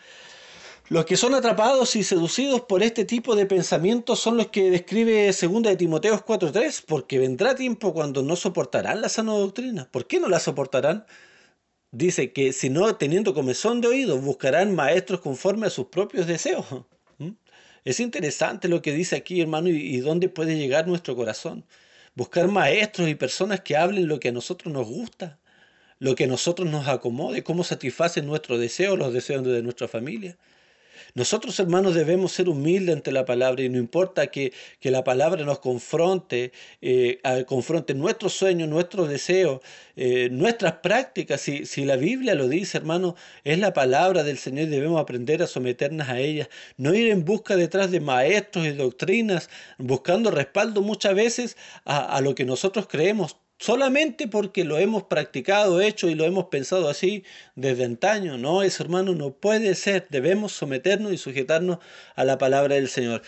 Los 0.89 1.05
que 1.05 1.17
son 1.17 1.35
atrapados 1.35 1.97
y 1.97 2.05
seducidos 2.05 2.61
por 2.61 2.85
este 2.85 3.05
tipo 3.05 3.35
de 3.35 3.45
pensamientos 3.45 4.21
son 4.21 4.37
los 4.37 4.49
que 4.49 4.71
describe 4.71 5.27
2 5.27 5.63
de 5.63 5.77
Timoteo 5.77 6.25
4.3, 6.25 6.85
porque 6.87 7.19
vendrá 7.19 7.57
tiempo 7.57 7.93
cuando 7.93 8.23
no 8.23 8.37
soportarán 8.37 9.01
la 9.01 9.09
sana 9.09 9.33
doctrina. 9.33 9.89
¿Por 9.91 10.07
qué 10.07 10.21
no 10.21 10.29
la 10.29 10.39
soportarán? 10.39 11.05
Dice 11.91 12.33
que 12.33 12.53
si 12.53 12.71
no 12.71 12.95
teniendo 12.97 13.35
comezón 13.35 13.81
de 13.81 13.89
oídos, 13.89 14.23
buscarán 14.23 14.77
maestros 14.77 15.21
conforme 15.21 15.67
a 15.67 15.71
sus 15.71 15.87
propios 15.87 16.29
deseos. 16.29 16.65
¿Mm? 17.19 17.31
Es 17.85 17.99
interesante 17.99 18.69
lo 18.69 18.81
que 18.81 18.93
dice 18.93 19.17
aquí, 19.17 19.41
hermano, 19.41 19.69
y, 19.71 19.97
y 19.97 19.99
dónde 19.99 20.29
puede 20.29 20.57
llegar 20.57 20.87
nuestro 20.87 21.17
corazón. 21.17 21.65
Buscar 22.15 22.47
maestros 22.47 23.09
y 23.09 23.17
personas 23.17 23.61
que 23.61 23.77
hablen 23.77 24.07
lo 24.07 24.21
que 24.21 24.29
a 24.29 24.33
nosotros 24.33 24.73
nos 24.73 24.87
gusta, 24.87 25.41
lo 25.99 26.15
que 26.15 26.25
a 26.25 26.29
nosotros 26.29 26.71
nos 26.71 26.87
acomode, 26.87 27.43
cómo 27.43 27.65
satisfacen 27.65 28.27
nuestros 28.27 28.61
deseos, 28.61 28.97
los 28.97 29.13
deseos 29.13 29.45
de 29.45 29.63
nuestra 29.63 29.89
familia. 29.89 30.39
Nosotros, 31.17 31.59
hermanos, 31.61 31.95
debemos 31.95 32.33
ser 32.33 32.47
humildes 32.47 32.95
ante 32.95 33.11
la 33.11 33.25
palabra 33.25 33.63
y 33.63 33.71
no 33.71 33.79
importa 33.79 34.27
que, 34.27 34.53
la 34.83 35.03
palabra 35.03 35.45
nos 35.47 35.61
confronte, 35.61 36.53
eh, 36.83 37.21
confronte 37.47 37.95
nuestros 37.95 38.35
sueños, 38.35 38.69
nuestros 38.69 39.09
deseos, 39.09 39.63
eh, 39.97 40.29
nuestras 40.31 40.75
prácticas. 40.75 41.41
Si, 41.41 41.65
si 41.65 41.87
la 41.87 41.97
Biblia 41.97 42.35
lo 42.35 42.49
dice, 42.49 42.77
hermano, 42.77 43.17
es 43.45 43.59
la 43.59 43.73
palabra 43.73 44.25
del 44.25 44.37
Señor 44.37 44.67
y 44.67 44.71
debemos 44.71 45.01
aprender 45.01 45.43
a 45.43 45.47
someternos 45.47 46.07
a 46.11 46.21
ella. 46.21 46.51
No 46.77 46.93
ir 46.93 47.11
en 47.11 47.25
busca 47.25 47.57
detrás 47.57 47.91
de 47.91 48.01
maestros 48.01 48.67
y 48.67 48.73
doctrinas, 48.73 49.49
buscando 49.79 50.31
respaldo 50.31 50.83
muchas 50.83 51.15
veces 51.15 51.57
a, 51.87 52.15
a 52.15 52.21
lo 52.21 52.35
que 52.35 52.45
nosotros 52.45 52.89
creemos 52.89 53.39
solamente 53.59 54.29
porque 54.29 54.65
lo 54.65 54.79
hemos 54.79 55.05
practicado, 55.05 55.81
hecho 55.81 56.09
y 56.09 56.15
lo 56.15 56.25
hemos 56.25 56.47
pensado 56.47 56.89
así 56.89 57.25
desde 57.55 57.85
antaño. 57.85 58.39
No, 58.39 58.63
eso 58.63 58.83
hermano 58.83 59.15
no 59.15 59.33
puede 59.33 59.75
ser. 59.75 60.07
Debemos 60.11 60.53
someternos 60.53 61.13
y 61.13 61.19
sujetarnos 61.19 61.79
a 62.15 62.25
la 62.25 62.39
palabra 62.39 62.75
del 62.77 62.89
Señor. 62.89 63.23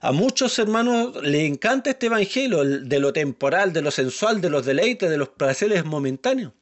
A 0.00 0.12
muchos 0.12 0.58
hermanos 0.58 1.22
le 1.22 1.46
encanta 1.46 1.90
este 1.90 2.06
evangelio 2.06 2.64
de 2.64 3.00
lo 3.00 3.12
temporal, 3.12 3.72
de 3.72 3.82
lo 3.82 3.90
sensual, 3.90 4.40
de 4.40 4.50
los 4.50 4.64
deleites, 4.66 5.10
de 5.10 5.18
los 5.18 5.30
placeres 5.30 5.84
momentáneos 5.84 6.52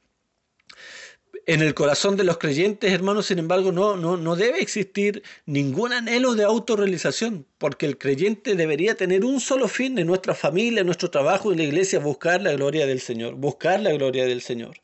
en 1.47 1.63
el 1.63 1.75
corazón 1.75 2.17
de 2.17 2.25
los 2.25 2.39
creyentes, 2.39 2.93
hermanos, 2.93 3.27
sin 3.27 3.39
embargo, 3.39 3.73
no, 3.73 3.97
no, 3.97 4.17
no 4.17 4.37
debe 4.37 4.61
existir 4.61 5.23
ningún 5.47 5.93
anhelo 5.93 6.35
de 6.35 6.45
autorrealización, 6.45 7.47
porque 7.59 7.87
el 7.87 7.99
creyente 7.99 8.55
debería 8.55 8.95
tener 8.95 9.25
un 9.25 9.41
solo 9.41 9.69
fin 9.69 9.99
en 9.99 10.07
nuestra 10.07 10.35
familia, 10.35 10.81
en 10.81 10.87
nuestro 10.87 11.11
trabajo, 11.11 11.53
en 11.53 11.59
la 11.59 11.65
iglesia, 11.65 11.99
buscar 11.99 12.43
la 12.43 12.53
gloria 12.53 12.87
del 12.87 13.01
Señor, 13.01 13.35
buscar 13.35 13.81
la 13.81 13.93
gloria 13.93 14.27
del 14.27 14.43
Señor. 14.43 14.77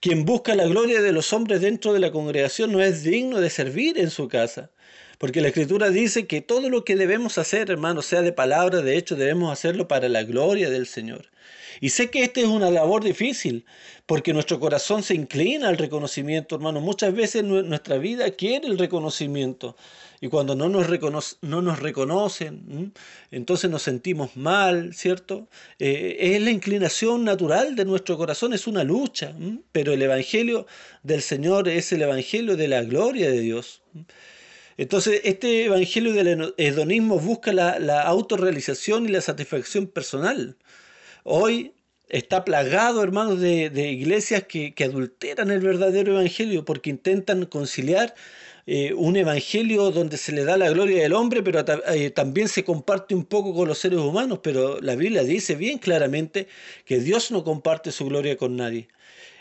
Quien 0.00 0.24
busca 0.24 0.54
la 0.54 0.66
gloria 0.66 1.02
de 1.02 1.12
los 1.12 1.32
hombres 1.32 1.60
dentro 1.60 1.92
de 1.92 2.00
la 2.00 2.12
congregación 2.12 2.72
no 2.72 2.82
es 2.82 3.02
digno 3.02 3.40
de 3.40 3.50
servir 3.50 3.98
en 3.98 4.10
su 4.10 4.28
casa. 4.28 4.70
Porque 5.18 5.40
la 5.40 5.48
escritura 5.48 5.90
dice 5.90 6.28
que 6.28 6.40
todo 6.40 6.70
lo 6.70 6.84
que 6.84 6.94
debemos 6.94 7.38
hacer, 7.38 7.70
hermanos, 7.70 8.06
sea 8.06 8.22
de 8.22 8.32
palabra, 8.32 8.82
de 8.82 8.96
hecho, 8.96 9.16
debemos 9.16 9.52
hacerlo 9.52 9.88
para 9.88 10.08
la 10.08 10.22
gloria 10.22 10.70
del 10.70 10.86
Señor. 10.86 11.26
Y 11.80 11.90
sé 11.90 12.10
que 12.10 12.22
esta 12.22 12.40
es 12.40 12.46
una 12.46 12.70
labor 12.70 13.04
difícil, 13.04 13.64
porque 14.06 14.32
nuestro 14.32 14.58
corazón 14.60 15.02
se 15.02 15.14
inclina 15.14 15.68
al 15.68 15.76
reconocimiento, 15.76 16.54
hermano. 16.54 16.80
Muchas 16.80 17.14
veces 17.14 17.44
nuestra 17.44 17.98
vida 17.98 18.30
quiere 18.30 18.68
el 18.68 18.78
reconocimiento. 18.78 19.76
Y 20.20 20.28
cuando 20.28 20.56
no 20.56 20.68
nos, 20.68 21.38
no 21.42 21.62
nos 21.62 21.78
reconocen, 21.78 22.92
entonces 23.30 23.70
nos 23.70 23.82
sentimos 23.82 24.36
mal, 24.36 24.94
¿cierto? 24.94 25.48
Eh, 25.78 26.16
es 26.18 26.42
la 26.42 26.50
inclinación 26.50 27.24
natural 27.24 27.76
de 27.76 27.84
nuestro 27.84 28.16
corazón, 28.16 28.52
es 28.52 28.66
una 28.66 28.82
lucha. 28.82 29.34
Pero 29.70 29.92
el 29.92 30.02
Evangelio 30.02 30.66
del 31.02 31.22
Señor 31.22 31.68
es 31.68 31.92
el 31.92 32.02
Evangelio 32.02 32.56
de 32.56 32.68
la 32.68 32.82
gloria 32.82 33.30
de 33.30 33.40
Dios. 33.40 33.82
Entonces, 34.78 35.20
este 35.24 35.66
Evangelio 35.66 36.14
del 36.14 36.54
hedonismo 36.56 37.18
busca 37.18 37.52
la, 37.52 37.78
la 37.78 38.02
autorrealización 38.02 39.04
y 39.04 39.08
la 39.08 39.20
satisfacción 39.20 39.88
personal. 39.88 40.56
Hoy 41.24 41.74
está 42.08 42.44
plagado, 42.44 43.02
hermanos, 43.02 43.40
de, 43.40 43.90
iglesias 43.90 44.44
que, 44.44 44.74
adulteran 44.84 45.50
el 45.50 45.60
verdadero 45.60 46.12
evangelio 46.12 46.64
porque 46.64 46.90
intentan 46.90 47.46
conciliar 47.46 48.14
eh, 48.66 48.92
un 48.94 49.16
evangelio 49.16 49.90
donde 49.90 50.16
se 50.16 50.32
le 50.32 50.44
da 50.44 50.56
la 50.56 50.70
gloria 50.70 51.02
del 51.02 51.14
hombre, 51.14 51.42
pero 51.42 51.64
eh, 51.88 52.10
también 52.10 52.48
se 52.48 52.64
comparte 52.64 53.14
un 53.14 53.24
poco 53.24 53.54
con 53.54 53.68
los 53.68 53.78
seres 53.78 53.98
humanos. 53.98 54.40
Pero 54.42 54.80
la 54.80 54.94
Biblia 54.96 55.22
dice 55.22 55.54
bien 55.54 55.78
claramente 55.78 56.48
que 56.84 57.00
Dios 57.00 57.30
no 57.30 57.44
comparte 57.44 57.92
su 57.92 58.06
gloria 58.06 58.36
con 58.36 58.56
nadie. 58.56 58.88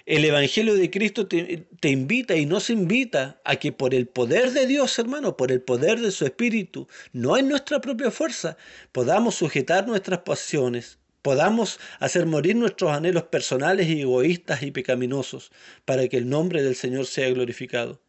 El 0.07 0.23
Evangelio 0.23 0.75
de 0.75 0.89
Cristo 0.89 1.27
te, 1.27 1.89
invita 1.89 2.33
y 2.33 2.45
nos 2.45 2.69
invita 2.69 3.41
a 3.43 3.57
que 3.57 3.73
por 3.73 3.93
el 3.93 4.07
poder 4.07 4.51
de 4.51 4.65
Dios, 4.65 4.97
hermano, 4.99 5.35
por 5.35 5.51
el 5.51 5.61
poder 5.61 5.99
de 5.99 6.11
su 6.11 6.23
Espíritu, 6.23 6.87
no 7.11 7.37
en 7.37 7.49
nuestra 7.49 7.81
propia 7.81 8.09
fuerza, 8.09 8.55
podamos 8.93 9.35
sujetar 9.35 9.85
nuestras 9.85 10.19
pasiones, 10.19 10.97
podamos 11.21 11.77
hacer 11.99 12.25
morir 12.25 12.55
nuestros 12.55 12.93
anhelos 12.93 13.23
personales 13.23 13.89
y 13.89 13.99
egoístas 13.99 14.63
y 14.63 14.71
pecaminosos 14.71 15.51
para 15.83 16.07
que 16.07 16.15
el 16.15 16.29
nombre 16.29 16.63
del 16.63 16.77
Señor 16.77 17.05
sea 17.05 17.29
glorificado. 17.29 17.99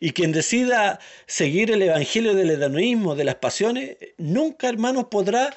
Y 0.00 0.12
quien 0.12 0.32
decida 0.32 1.00
seguir 1.26 1.70
el 1.70 1.82
evangelio 1.82 2.32
del 2.32 2.48
hedonismo, 2.48 3.14
de 3.14 3.24
las 3.24 3.34
pasiones, 3.34 3.98
nunca, 4.16 4.70
hermanos, 4.70 5.08
podrá 5.10 5.54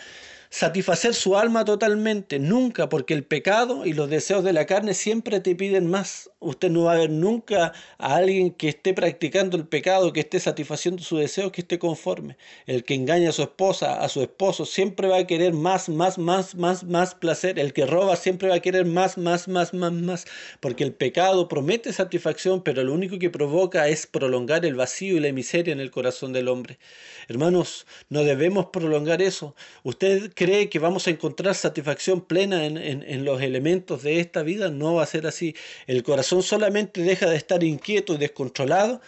satisfacer 0.56 1.13
su 1.13 1.36
alma 1.36 1.65
totalmente, 1.65 2.39
nunca, 2.39 2.88
porque 2.88 3.13
el 3.13 3.26
pecado 3.26 3.86
y 3.86 3.91
los 3.91 4.10
deseos 4.10 4.41
de 4.46 4.54
la 4.54 4.65
carne 4.65 4.94
siempre 4.94 5.41
te 5.41 5.54
piden 5.54 5.89
más. 5.89 6.30
Usted 6.39 6.70
no 6.70 6.84
va 6.84 6.94
a 6.94 6.98
ver 6.98 7.10
nunca 7.10 7.74
a 7.98 8.15
alguien 8.15 8.52
que 8.52 8.70
esté 8.70 8.94
practicando 8.94 9.58
el 9.58 9.68
pecado, 9.68 10.13
que 10.13 10.22
esté 10.22 10.39
satisfaciendo 10.39 11.04
su 11.04 11.18
deseo, 11.18 11.52
que 11.52 11.60
esté 11.60 11.78
conforme. 11.78 12.38
El 12.68 12.86
que 12.86 12.94
engaña 12.94 13.30
a 13.30 13.34
su 13.34 13.41
esposa, 13.41 14.00
a 14.00 14.08
su 14.08 14.22
esposo, 14.22 14.65
siempre 14.65 15.10
va 15.10 15.18
a 15.18 15.28
querer 15.28 15.52
más, 15.52 15.89
más, 15.89 16.18
más, 16.18 16.56
más, 16.56 16.86
más 16.86 17.15
placer. 17.15 17.60
El 17.60 17.74
que 17.74 17.86
roba 17.86 18.15
siempre 18.15 18.48
va 18.48 18.56
a 18.56 18.62
querer 18.62 18.86
más, 18.86 19.18
más, 19.18 19.50
más, 19.50 19.74
más, 19.74 19.91
más, 19.91 20.26
porque 20.62 20.86
el 20.86 20.94
pecado 20.94 21.50
promete 21.50 21.91
satisfacción, 21.91 22.63
pero 22.63 22.82
lo 22.82 22.94
único 22.94 23.20
que 23.20 23.30
provoca 23.30 23.89
es 23.89 24.08
prolongar 24.08 24.65
el 24.65 24.76
vacío 24.76 25.18
y 25.18 25.20
la 25.20 25.34
miseria 25.34 25.74
en 25.74 25.82
el 25.82 25.91
corazón 25.91 26.32
del 26.32 26.48
hombre. 26.48 26.80
Hermanos, 27.28 27.86
no 28.10 28.24
debemos 28.24 28.68
prolongar 28.68 29.22
eso. 29.22 29.56
Usted 29.84 30.32
cree 30.34 30.70
que 30.70 30.80
vamos 30.80 31.08
a 31.08 31.10
encontrar 31.10 31.56
satisfacción 31.56 32.22
plena 32.22 32.66
en, 32.66 33.26
los 33.26 33.42
elementos 33.42 34.04
de 34.04 34.20
esta 34.20 34.44
vida, 34.44 34.70
no 34.70 34.96
va 34.96 35.04
a 35.04 35.08
ser 35.08 35.28
así. 35.28 35.56
El 35.88 36.04
corazón 36.04 36.44
solamente 36.44 37.02
deja 37.02 37.30
de 37.30 37.36
estar 37.36 37.64
inquieto 37.64 38.14
y 38.14 38.18
descontrolado 38.18 39.02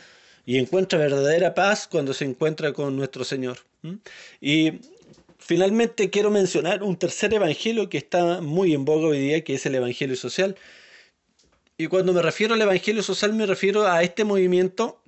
y 0.45 0.58
encuentra 0.58 0.97
verdadera 0.97 1.53
paz 1.53 1.88
cuando 1.88 2.13
se 2.13 2.25
encuentra 2.25 2.73
con 2.73 2.95
nuestro 2.95 3.23
Señor. 3.23 3.60
Y 4.41 4.80
finalmente 5.38 6.10
quiero 6.10 6.32
mencionar 6.32 6.84
un 6.84 6.97
tercer 6.97 7.34
evangelio 7.34 7.89
que 7.89 7.97
está 7.97 8.41
muy 8.41 8.73
en 8.73 8.86
boga 8.86 9.08
hoy 9.08 9.19
día, 9.19 9.43
que 9.43 9.56
es 9.56 9.65
el 9.65 9.75
evangelio 9.75 10.15
social. 10.15 10.56
Y 11.77 11.88
cuando 11.88 12.12
me 12.12 12.21
refiero 12.23 12.56
al 12.56 12.62
evangelio 12.62 13.03
social 13.03 13.34
me 13.34 13.45
refiero 13.45 13.86
a 13.88 14.01
este 14.01 14.23
movimiento 14.23 14.99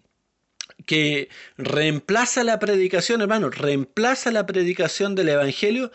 que 0.86 1.30
reemplaza 1.58 2.44
la 2.44 2.60
predicación, 2.60 3.22
hermano, 3.22 3.50
reemplaza 3.50 4.32
la 4.32 4.46
predicación 4.46 5.16
del 5.16 5.30
Evangelio, 5.30 5.92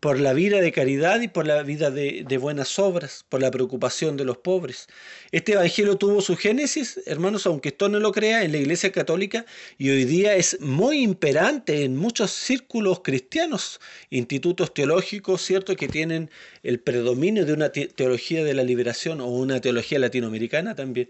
por 0.00 0.20
la 0.20 0.32
vida 0.32 0.60
de 0.60 0.70
caridad 0.70 1.20
y 1.20 1.28
por 1.28 1.46
la 1.46 1.62
vida 1.62 1.90
de, 1.90 2.38
buenas 2.38 2.78
obras, 2.78 3.24
por 3.28 3.40
la 3.40 3.50
preocupación 3.50 4.16
de 4.16 4.24
los 4.24 4.38
pobres. 4.38 4.88
Este 5.32 5.52
Evangelio 5.52 5.96
tuvo 5.96 6.20
su 6.20 6.36
génesis, 6.36 7.00
hermanos, 7.06 7.46
aunque 7.46 7.70
esto 7.70 7.88
no 7.88 7.98
lo 7.98 8.12
crea, 8.12 8.44
en 8.44 8.52
la 8.52 8.58
Iglesia 8.58 8.92
Católica 8.92 9.44
y 9.76 9.90
hoy 9.90 10.04
día 10.04 10.36
es 10.36 10.60
muy 10.60 11.02
imperante 11.02 11.82
en 11.82 11.96
muchos 11.96 12.30
círculos 12.30 13.00
cristianos, 13.00 13.80
institutos 14.10 14.72
teológicos, 14.72 15.42
¿cierto?, 15.42 15.74
que 15.74 15.88
tienen 15.88 16.30
el 16.62 16.78
predominio 16.78 17.44
de 17.44 17.54
una 17.54 17.70
teología 17.72 18.44
de 18.44 18.54
la 18.54 18.62
liberación 18.62 19.20
o 19.20 19.26
una 19.26 19.60
teología 19.60 19.98
latinoamericana 19.98 20.76
también. 20.76 21.08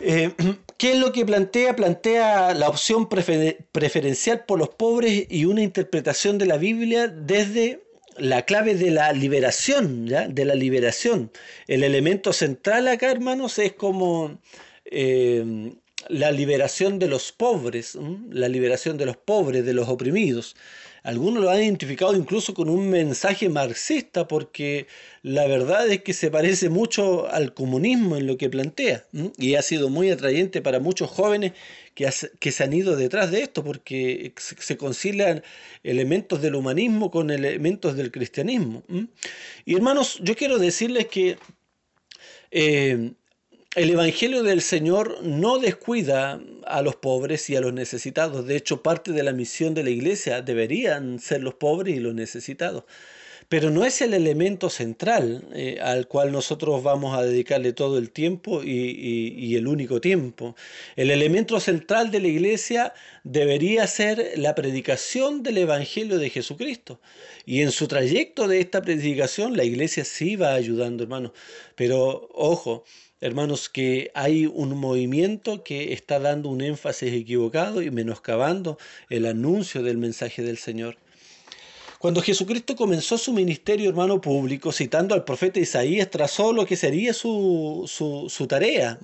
Eh, 0.00 0.32
¿Qué 0.78 0.92
es 0.92 0.98
lo 0.98 1.12
que 1.12 1.24
plantea? 1.24 1.74
Plantea 1.74 2.52
la 2.54 2.68
opción 2.68 3.08
preferencial 3.08 4.44
por 4.44 4.58
los 4.58 4.68
pobres 4.68 5.26
y 5.30 5.46
una 5.46 5.62
interpretación 5.62 6.36
de 6.36 6.44
la 6.44 6.58
Biblia 6.58 7.08
desde 7.08 7.82
la 8.18 8.42
clave 8.42 8.74
de 8.74 8.90
la 8.90 9.12
liberación, 9.12 10.06
¿ya? 10.06 10.28
De 10.28 10.44
la 10.44 10.54
liberación. 10.54 11.30
El 11.66 11.82
elemento 11.82 12.32
central 12.34 12.88
acá, 12.88 13.10
hermanos, 13.10 13.58
es 13.58 13.72
como 13.72 14.38
eh, 14.84 15.72
la 16.08 16.30
liberación 16.30 16.98
de 16.98 17.08
los 17.08 17.32
pobres, 17.32 17.98
la 18.30 18.48
liberación 18.48 18.96
de 18.96 19.06
los 19.06 19.16
pobres, 19.16 19.64
de 19.64 19.72
los 19.72 19.88
oprimidos. 19.88 20.56
Algunos 21.06 21.40
lo 21.40 21.50
han 21.50 21.62
identificado 21.62 22.16
incluso 22.16 22.52
con 22.52 22.68
un 22.68 22.90
mensaje 22.90 23.48
marxista 23.48 24.26
porque 24.26 24.88
la 25.22 25.46
verdad 25.46 25.88
es 25.88 26.02
que 26.02 26.12
se 26.12 26.32
parece 26.32 26.68
mucho 26.68 27.30
al 27.30 27.54
comunismo 27.54 28.16
en 28.16 28.26
lo 28.26 28.36
que 28.36 28.50
plantea 28.50 29.04
y 29.38 29.54
ha 29.54 29.62
sido 29.62 29.88
muy 29.88 30.10
atrayente 30.10 30.62
para 30.62 30.80
muchos 30.80 31.08
jóvenes 31.08 31.52
que, 31.94 32.10
se 32.10 32.64
han 32.64 32.72
ido 32.72 32.96
detrás 32.96 33.30
de 33.30 33.42
esto 33.42 33.62
porque 33.62 34.32
se 34.36 34.76
concilian 34.76 35.44
elementos 35.84 36.42
del 36.42 36.56
humanismo 36.56 37.12
con 37.12 37.30
elementos 37.30 37.94
del 37.94 38.10
cristianismo. 38.10 38.82
Y 39.64 39.76
hermanos, 39.76 40.18
yo 40.24 40.34
quiero 40.34 40.58
decirles 40.58 41.06
que 41.06 41.38
eh, 42.50 43.12
el 43.76 43.90
Evangelio 43.90 44.42
del 44.42 44.62
Señor 44.62 45.18
no 45.22 45.58
descuida 45.58 46.40
a 46.66 46.80
los 46.80 46.96
pobres 46.96 47.50
y 47.50 47.56
a 47.56 47.60
los 47.60 47.74
necesitados. 47.74 48.46
De 48.46 48.56
hecho, 48.56 48.82
parte 48.82 49.12
de 49.12 49.22
la 49.22 49.32
misión 49.32 49.74
de 49.74 49.84
la 49.84 49.90
iglesia 49.90 50.40
deberían 50.40 51.18
ser 51.18 51.42
los 51.42 51.54
pobres 51.54 51.94
y 51.94 52.00
los 52.00 52.14
necesitados. 52.14 52.84
Pero 53.50 53.68
no 53.70 53.84
es 53.84 54.00
el 54.00 54.14
elemento 54.14 54.70
central 54.70 55.46
eh, 55.54 55.78
al 55.82 56.08
cual 56.08 56.32
nosotros 56.32 56.82
vamos 56.82 57.16
a 57.16 57.22
dedicarle 57.22 57.74
todo 57.74 57.98
el 57.98 58.10
tiempo 58.10 58.62
y, 58.64 59.54
el 59.54 59.68
único 59.68 60.00
tiempo. 60.00 60.56
El 60.96 61.10
elemento 61.10 61.60
central 61.60 62.10
de 62.10 62.20
la 62.20 62.28
iglesia 62.28 62.94
debería 63.24 63.86
ser 63.86 64.32
la 64.36 64.54
predicación 64.54 65.42
del 65.42 65.58
Evangelio 65.58 66.18
de 66.18 66.30
Jesucristo. 66.30 66.98
Y 67.44 67.60
en 67.60 67.72
su 67.72 67.88
trayecto 67.88 68.48
de 68.48 68.60
esta 68.60 68.80
predicación 68.80 69.54
la 69.54 69.64
iglesia 69.64 70.04
sí 70.06 70.34
va 70.34 70.54
ayudando, 70.54 71.04
hermanos. 71.04 71.32
Pero 71.76 72.28
ojo, 72.32 72.84
hermanos, 73.20 73.68
que 73.68 74.10
hay 74.14 74.46
un 74.46 74.76
movimiento 74.76 75.64
que 75.64 75.92
está 75.92 76.18
dando 76.18 76.50
un 76.50 76.60
énfasis 76.60 77.12
equivocado 77.12 77.82
y 77.82 77.90
menoscabando 77.90 78.78
el 79.08 79.26
anuncio 79.26 79.82
del 79.82 79.96
mensaje 79.96 80.42
del 80.42 80.58
Señor. 80.58 80.96
Cuando 81.98 82.20
Jesucristo 82.20 82.76
comenzó 82.76 83.16
su 83.16 83.32
ministerio 83.32 83.88
hermano 83.88 84.20
público, 84.20 84.70
citando 84.70 85.14
al 85.14 85.24
profeta 85.24 85.60
Isaías, 85.60 86.10
trazó 86.10 86.52
lo 86.52 86.66
que 86.66 86.76
sería 86.76 87.14
su, 87.14 87.84
su, 87.88 88.46
tarea. 88.46 88.98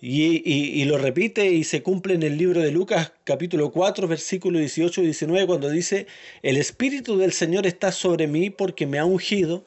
Y, 0.00 0.42
y, 0.80 0.84
lo 0.84 0.98
repite 0.98 1.50
y 1.52 1.64
se 1.64 1.82
cumple 1.82 2.14
en 2.14 2.22
el 2.24 2.36
libro 2.36 2.60
de 2.60 2.72
Lucas 2.72 3.12
capítulo 3.22 3.70
4 3.70 4.08
versículo 4.08 4.58
18 4.58 5.00
y 5.00 5.04
19 5.04 5.46
cuando 5.46 5.70
dice, 5.70 6.06
el 6.42 6.56
Espíritu 6.56 7.16
del 7.16 7.32
Señor 7.32 7.68
está 7.68 7.92
sobre 7.92 8.26
mí 8.26 8.50
porque 8.50 8.84
me 8.84 8.98
ha 8.98 9.04
ungido 9.04 9.64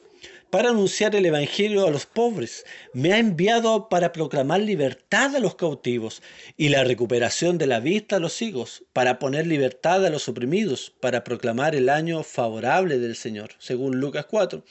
para 0.56 0.70
anunciar 0.70 1.14
el 1.14 1.26
Evangelio 1.26 1.86
a 1.86 1.90
los 1.90 2.06
pobres. 2.06 2.64
Me 2.94 3.12
ha 3.12 3.18
enviado 3.18 3.90
para 3.90 4.10
proclamar 4.10 4.60
libertad 4.60 5.36
a 5.36 5.38
los 5.38 5.54
cautivos 5.54 6.22
y 6.56 6.70
la 6.70 6.82
recuperación 6.82 7.58
de 7.58 7.66
la 7.66 7.78
vista 7.78 8.16
a 8.16 8.20
los 8.20 8.40
hijos, 8.40 8.82
para 8.94 9.18
poner 9.18 9.46
libertad 9.46 10.06
a 10.06 10.08
los 10.08 10.30
oprimidos, 10.30 10.94
para 10.98 11.24
proclamar 11.24 11.74
el 11.74 11.90
año 11.90 12.22
favorable 12.22 12.98
del 12.98 13.16
Señor, 13.16 13.50
según 13.58 14.00
Lucas 14.00 14.24
4. 14.30 14.64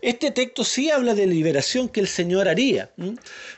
Este 0.00 0.30
texto 0.30 0.62
sí 0.62 0.92
habla 0.92 1.16
de 1.16 1.26
liberación 1.26 1.88
que 1.88 1.98
el 1.98 2.06
Señor 2.06 2.48
haría. 2.48 2.92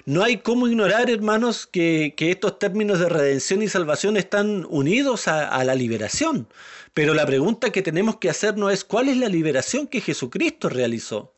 No 0.07 0.25
hay 0.25 0.39
cómo 0.39 0.67
ignorar, 0.69 1.11
hermanos, 1.11 1.67
que, 1.67 2.15
estos 2.17 2.59
términos 2.59 2.99
de 2.99 3.11
redención 3.11 3.61
y 3.61 3.69
salvación 3.69 4.17
están 4.17 4.67
unidos 4.71 5.29
a 5.29 5.63
la 5.65 5.75
liberación. 5.75 6.49
Pero 6.97 7.13
la 7.13 7.27
pregunta 7.27 7.71
que 7.71 7.83
tenemos 7.83 8.17
que 8.17 8.31
hacernos 8.31 8.73
es 8.73 8.83
cuál 8.83 9.11
es 9.11 9.19
la 9.19 9.29
liberación 9.29 9.87
que 9.87 10.01
Jesucristo 10.01 10.71
realizó. 10.71 11.35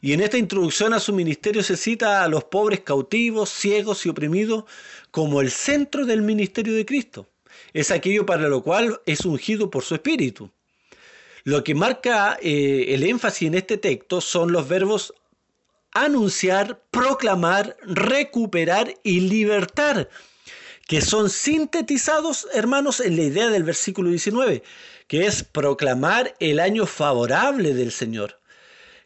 Y 0.00 0.12
en 0.12 0.20
esta 0.20 0.38
introducción 0.38 0.94
a 0.94 1.00
su 1.00 1.12
ministerio 1.12 1.64
se 1.64 1.76
cita 1.76 2.22
a 2.22 2.28
los 2.28 2.44
pobres 2.44 2.82
cautivos, 2.82 3.50
ciegos 3.50 4.06
y 4.06 4.08
oprimidos 4.08 4.66
como 5.10 5.40
el 5.40 5.50
centro 5.50 6.06
del 6.06 6.22
ministerio 6.22 6.74
de 6.74 6.86
Cristo. 6.86 7.26
Es 7.72 7.90
aquello 7.90 8.24
para 8.24 8.46
lo 8.46 8.62
cual 8.62 9.00
es 9.04 9.26
ungido 9.26 9.68
por 9.68 9.82
su 9.82 9.96
Espíritu. 9.96 10.48
Lo 11.42 11.64
que 11.64 11.74
marca 11.74 12.38
eh, 12.40 12.84
el 12.90 13.02
énfasis 13.02 13.48
en 13.48 13.54
este 13.54 13.78
texto 13.78 14.20
son 14.20 14.52
los 14.52 14.68
verbos 14.68 15.12
anunciar, 15.90 16.80
proclamar, 16.92 17.76
recuperar 17.82 18.94
y 19.02 19.22
libertar 19.22 20.08
que 20.88 21.02
son 21.02 21.28
sintetizados, 21.28 22.48
hermanos, 22.54 23.00
en 23.00 23.16
la 23.16 23.22
idea 23.24 23.50
del 23.50 23.62
versículo 23.62 24.08
19, 24.08 24.62
que 25.06 25.26
es 25.26 25.44
proclamar 25.44 26.34
el 26.40 26.58
año 26.58 26.86
favorable 26.86 27.74
del 27.74 27.92
Señor. 27.92 28.40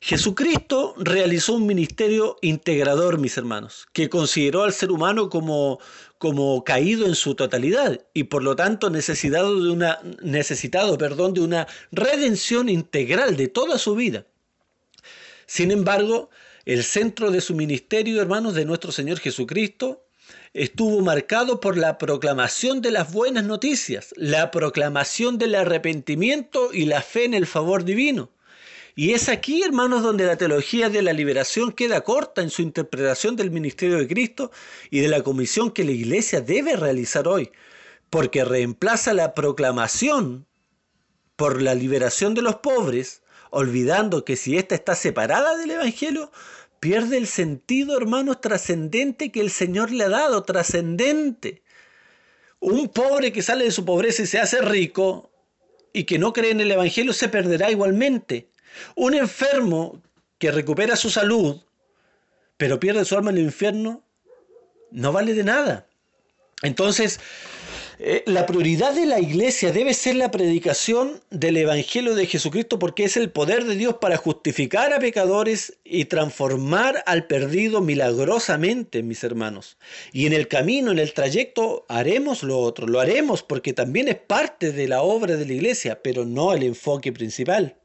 Jesucristo 0.01 0.95
realizó 0.97 1.55
un 1.55 1.67
ministerio 1.67 2.37
integrador, 2.41 3.19
mis 3.19 3.37
hermanos, 3.37 3.89
que 3.93 4.09
consideró 4.09 4.63
al 4.63 4.73
ser 4.73 4.93
humano 4.93 5.29
como, 5.29 5.81
como 6.19 6.63
caído 6.63 7.05
en 7.07 7.17
su 7.17 7.35
totalidad 7.35 8.01
y 8.15 8.25
por 8.25 8.45
lo 8.45 8.55
tanto 8.55 8.89
necesitado 8.89 9.61
de 9.61 9.71
una, 9.73 9.99
necesitado, 10.23 10.97
perdón, 10.97 11.35
de 11.35 11.41
una 11.41 11.67
redención 11.91 12.69
integral 12.69 13.37
de 13.37 13.49
toda 13.49 13.77
su 13.79 13.97
vida. 13.97 14.25
Sin 15.47 15.73
embargo, 15.73 16.31
el 16.65 16.85
centro 16.85 17.33
de 17.33 17.41
su 17.41 17.57
ministerio, 17.57 18.21
hermanos, 18.21 18.55
de 18.55 18.65
nuestro 18.65 18.93
Señor 18.93 19.19
Jesucristo, 19.19 20.05
estuvo 20.55 21.01
marcado 21.01 21.61
por 21.61 21.77
la 21.77 21.99
proclamación 21.99 22.83
de 22.83 22.91
las 22.91 23.13
buenas 23.13 23.45
noticias, 23.45 24.13
la 24.17 24.51
proclamación 24.51 25.39
del 25.39 25.55
arrepentimiento 25.55 26.73
y 26.73 26.85
la 26.85 27.03
fe 27.03 27.25
en 27.25 27.35
el 27.35 27.47
favor 27.47 27.85
divino. 27.85 28.31
Y 28.95 29.13
es 29.13 29.29
aquí, 29.31 29.63
hermanos, 29.63 30.03
donde 30.03 30.27
la 30.27 30.37
teología 30.37 30.91
de 30.91 31.01
la 31.01 31.15
liberación 31.15 31.73
queda 31.73 32.03
corta 32.03 32.43
en 32.43 32.51
su 32.51 32.61
interpretación 32.61 33.37
del 33.37 33.51
ministerio 33.51 33.97
de 33.97 34.07
Cristo 34.07 34.51
y 34.91 35.01
de 35.01 35.09
la 35.09 35.23
comisión 35.23 35.71
que 35.71 35.85
la 35.85 35.93
iglesia 35.93 36.43
debe 36.43 36.77
realizar 36.77 37.27
hoy, 37.27 37.51
porque 38.11 38.45
reemplaza 38.45 39.15
la 39.15 39.33
proclamación 39.35 40.47
por 41.37 41.63
la 41.63 41.75
liberación 41.75 42.35
de 42.35 42.43
los 42.43 42.57
pobres, 42.57 43.23
olvidando 43.51 44.25
que 44.25 44.37
si 44.37 44.59
ésta 44.59 44.75
está 44.75 44.95
separada 44.95 45.57
del 45.57 45.71
Evangelio, 45.71 46.31
pierde 46.83 47.17
el 47.17 47.29
sentido, 47.29 47.97
hermanos, 47.97 48.41
trascendente 48.41 49.31
que 49.31 49.41
el 49.41 49.53
Señor 49.53 49.93
le 49.93 50.03
ha 50.03 50.09
dado, 50.09 50.43
trascendente. 50.43 51.63
Un 52.59 52.89
pobre 52.89 53.33
que 53.33 53.41
sale 53.41 53.65
de 53.67 53.71
su 53.71 53.85
pobreza 53.85 54.23
y 54.23 54.27
se 54.27 54.41
hace 54.41 54.61
rico 54.61 55.31
y 55.93 56.03
que 56.03 56.19
no 56.19 56.33
cree 56.33 56.51
en 56.51 56.61
el 56.61 56.73
Evangelio 56.73 57.13
se 57.13 57.29
perderá 57.29 57.71
igualmente. 57.71 58.49
Un 58.97 59.15
enfermo 59.15 60.03
que 60.39 60.51
recupera 60.51 60.97
su 60.97 61.09
salud, 61.09 61.61
pero 62.57 62.81
pierde 62.81 63.05
su 63.05 63.17
alma 63.17 63.31
en 63.31 63.37
el 63.37 63.45
infierno, 63.45 64.03
no 64.91 65.13
vale 65.13 65.35
de 65.35 65.45
nada. 65.45 65.87
Entonces, 66.63 67.21
eh, 68.05 68.25
la 68.27 68.47
prioridad 68.47 68.95
de 68.95 69.07
la 69.07 69.21
iglesia 69.21 69.71
debe 69.71 69.95
ser 69.95 70.17
la 70.17 70.33
predicación 70.33 71.21
del 71.31 71.57
Evangelio 71.57 72.17
de 72.17 72.27
Jesucristo 72.27 72.81
porque 72.81 73.05
es 73.05 73.17
el 73.17 73.31
poder 73.31 73.65
de 73.65 73.77
Dios 73.77 73.99
para 74.01 74.17
justificar 74.17 74.93
a 74.93 74.99
pecadores 74.99 75.79
y 75.85 76.07
transformar 76.07 77.05
al 77.07 77.29
perdido 77.29 77.81
milagrosamente, 77.81 79.05
mis 79.05 79.23
hermanos. 79.23 79.77
Y 80.13 80.27
en 80.27 80.33
el 80.33 80.49
camino, 80.49 80.91
en 80.91 80.99
el 80.99 81.13
trayecto, 81.13 81.87
haremos 81.89 82.43
lo 82.43 82.59
otro, 82.59 82.89
lo 82.89 82.99
haremos 82.99 83.45
porque 83.45 83.73
también 83.73 84.09
es 84.09 84.17
parte 84.17 84.73
de 84.73 84.89
la 84.89 85.03
obra 85.03 85.37
de 85.37 85.47
la 85.47 85.53
iglesia, 85.53 86.03
pero 86.03 86.25
no 86.25 86.55
el 86.55 86.65
enfoque 86.65 87.13
principal. 87.13 87.77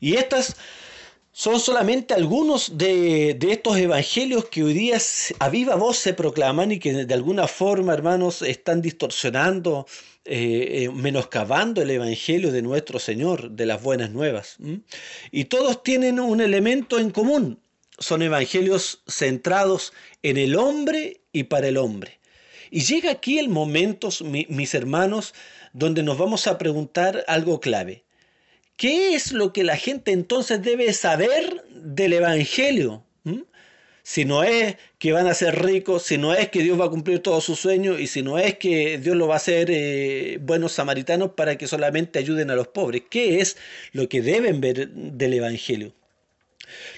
Y 0.00 0.16
estas 0.16 0.56
son 1.32 1.60
solamente 1.60 2.12
algunos 2.12 2.76
de, 2.76 3.38
estos 3.40 3.76
evangelios 3.78 4.46
que 4.46 4.64
hoy 4.64 4.74
día 4.74 4.98
a 5.38 5.48
viva 5.48 5.76
voz 5.76 5.96
se 5.96 6.12
proclaman 6.12 6.72
y 6.72 6.78
que 6.78 6.92
de 7.04 7.14
alguna 7.14 7.46
forma, 7.46 7.94
hermanos, 7.94 8.42
están 8.42 8.82
distorsionando, 8.82 9.86
eh, 10.24 10.84
eh, 10.84 10.90
menoscabando 10.90 11.82
el 11.82 11.90
evangelio 11.90 12.50
de 12.50 12.62
nuestro 12.62 12.98
Señor, 12.98 13.52
de 13.52 13.66
las 13.66 13.80
buenas 13.82 14.10
nuevas. 14.10 14.56
Y 15.30 15.44
todos 15.44 15.82
tienen 15.82 16.18
un 16.18 16.40
elemento 16.40 16.98
en 16.98 17.10
común. 17.10 17.60
Son 17.98 18.22
evangelios 18.22 19.02
centrados 19.06 19.92
en 20.22 20.36
el 20.36 20.56
hombre 20.56 21.20
y 21.32 21.44
para 21.44 21.68
el 21.68 21.76
hombre. 21.76 22.18
Y 22.70 22.80
llega 22.80 23.10
aquí 23.10 23.38
el 23.38 23.48
momento, 23.48 24.08
mis 24.48 24.74
hermanos, 24.74 25.34
donde 25.72 26.02
nos 26.02 26.18
vamos 26.18 26.46
a 26.46 26.58
preguntar 26.58 27.24
algo 27.28 27.60
clave. 27.60 28.04
¿Qué 28.80 29.14
es 29.14 29.32
lo 29.32 29.52
que 29.52 29.62
la 29.62 29.76
gente 29.76 30.10
entonces 30.10 30.62
debe 30.62 30.94
saber 30.94 31.66
del 31.70 32.14
Evangelio? 32.14 33.04
¿Mm? 33.24 33.42
Si 34.02 34.24
no 34.24 34.42
es 34.42 34.76
que 34.98 35.12
van 35.12 35.26
a 35.26 35.34
ser 35.34 35.62
ricos, 35.62 36.04
si 36.04 36.16
no 36.16 36.32
es 36.32 36.48
que 36.48 36.62
Dios 36.62 36.80
va 36.80 36.86
a 36.86 36.88
cumplir 36.88 37.18
todos 37.18 37.44
sus 37.44 37.60
sueños 37.60 38.00
y 38.00 38.06
si 38.06 38.22
no 38.22 38.38
es 38.38 38.56
que 38.56 38.96
Dios 38.96 39.18
lo 39.18 39.28
va 39.28 39.34
a 39.34 39.36
hacer 39.36 39.68
eh, 39.70 40.38
buenos 40.40 40.72
samaritanos 40.72 41.32
para 41.32 41.58
que 41.58 41.66
solamente 41.66 42.18
ayuden 42.18 42.50
a 42.50 42.54
los 42.54 42.68
pobres. 42.68 43.02
¿Qué 43.10 43.40
es 43.40 43.58
lo 43.92 44.08
que 44.08 44.22
deben 44.22 44.62
ver 44.62 44.88
del 44.88 45.34
Evangelio? 45.34 45.92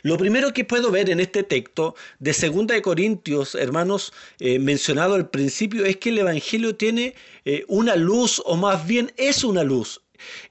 Lo 0.03 0.17
primero 0.17 0.53
que 0.53 0.65
puedo 0.65 0.93
ver 0.93 1.11
en 1.11 1.19
este 1.19 1.43
texto 1.43 1.97
de 2.21 2.31
2 2.31 2.69
de 2.69 2.81
Corintios, 2.81 3.57
hermanos, 3.57 4.13
eh, 4.39 4.61
mencionado 4.61 5.15
al 5.15 5.31
principio, 5.31 5.85
es 5.85 5.97
que 5.97 6.11
el 6.11 6.19
Evangelio 6.19 6.77
tiene 6.77 7.17
eh, 7.45 7.65
una 7.67 7.97
luz, 7.97 8.41
o 8.45 8.57
más 8.57 8.87
bien 8.87 9.11
es 9.17 9.43
una 9.43 9.65
luz. 9.65 10.02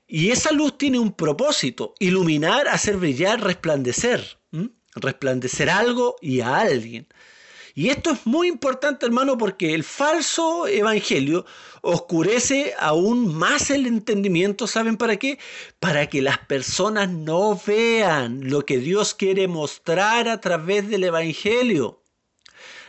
Y 0.07 0.31
esa 0.31 0.51
luz 0.51 0.77
tiene 0.77 0.99
un 0.99 1.13
propósito, 1.13 1.93
iluminar, 1.99 2.67
hacer 2.67 2.97
brillar, 2.97 3.41
resplandecer. 3.41 4.39
Resplandecer 4.95 5.69
algo 5.69 6.17
y 6.21 6.41
a 6.41 6.57
alguien. 6.57 7.07
Y 7.73 7.89
esto 7.89 8.11
es 8.11 8.25
muy 8.25 8.47
importante, 8.47 9.05
hermano, 9.05 9.37
porque 9.37 9.73
el 9.73 9.83
falso 9.83 10.67
evangelio 10.67 11.45
oscurece 11.81 12.73
aún 12.77 13.33
más 13.33 13.69
el 13.69 13.87
entendimiento. 13.87 14.67
¿Saben 14.67 14.97
para 14.97 15.17
qué? 15.17 15.39
Para 15.79 16.07
que 16.07 16.21
las 16.21 16.39
personas 16.39 17.09
no 17.09 17.59
vean 17.65 18.49
lo 18.49 18.65
que 18.65 18.79
Dios 18.79 19.13
quiere 19.13 19.47
mostrar 19.47 20.27
a 20.27 20.41
través 20.41 20.89
del 20.89 21.05
evangelio. 21.05 22.00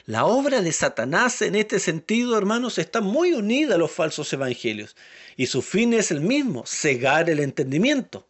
La 0.07 0.25
obra 0.25 0.63
de 0.63 0.73
Satanás 0.73 1.43
en 1.43 1.55
este 1.55 1.79
sentido, 1.79 2.37
hermanos, 2.37 2.79
está 2.79 3.01
muy 3.01 3.33
unida 3.33 3.77
a 3.77 3.79
los 3.79 3.93
falsos 3.93 4.33
evangelios. 4.33 4.97
Y 5.37 5.47
su 5.47 5.63
fin 5.63 5.93
es 5.93 6.11
el 6.11 6.21
mismo, 6.21 6.65
cegar 6.67 7.31
el 7.31 7.41
entendimiento. 7.41 8.27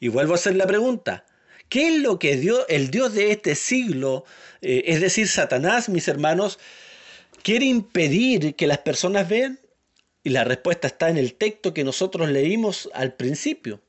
Y 0.00 0.08
vuelvo 0.08 0.32
a 0.32 0.36
hacer 0.36 0.54
la 0.54 0.66
pregunta, 0.66 1.24
¿Qué 1.68 1.88
es 1.88 2.02
lo 2.02 2.18
que 2.18 2.36
Dios, 2.36 2.64
el 2.68 2.90
Dios 2.90 3.12
de 3.14 3.30
este 3.30 3.54
siglo, 3.54 4.24
eh, 4.62 4.84
es 4.86 5.00
decir, 5.00 5.28
Satanás, 5.28 5.88
mis 5.88 6.08
hermanos, 6.08 6.58
quiere 7.42 7.66
impedir 7.66 8.54
que 8.54 8.66
las 8.66 8.78
personas 8.78 9.28
vean? 9.28 9.60
Y 10.24 10.30
la 10.30 10.44
respuesta 10.44 10.86
está 10.86 11.08
en 11.10 11.18
el 11.18 11.34
texto 11.34 11.74
que 11.74 11.84
nosotros 11.84 12.28
leímos 12.30 12.90
al 12.94 13.14
principio. 13.14 13.80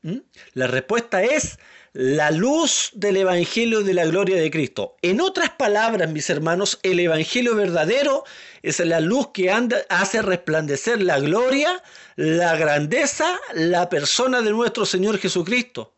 La 0.53 0.67
respuesta 0.67 1.23
es 1.23 1.57
la 1.99 2.31
luz 2.31 2.91
del 2.93 3.17
Evangelio 3.17 3.81
de 3.83 3.93
la 3.93 4.05
gloria 4.05 4.37
de 4.37 4.49
Cristo. 4.49 4.95
En 5.01 5.19
otras 5.19 5.49
palabras, 5.49 6.09
mis 6.09 6.29
hermanos, 6.29 6.79
el 6.81 6.97
Evangelio 6.97 7.55
verdadero 7.55 8.23
es 8.63 8.79
la 8.79 9.01
luz 9.01 9.31
que 9.33 9.51
anda, 9.51 9.79
hace 9.89 10.21
resplandecer 10.21 11.01
la 11.01 11.19
gloria, 11.19 11.83
la 12.15 12.55
grandeza, 12.55 13.37
la 13.53 13.89
persona 13.89 14.41
de 14.41 14.51
nuestro 14.51 14.85
Señor 14.85 15.17
Jesucristo. 15.17 15.91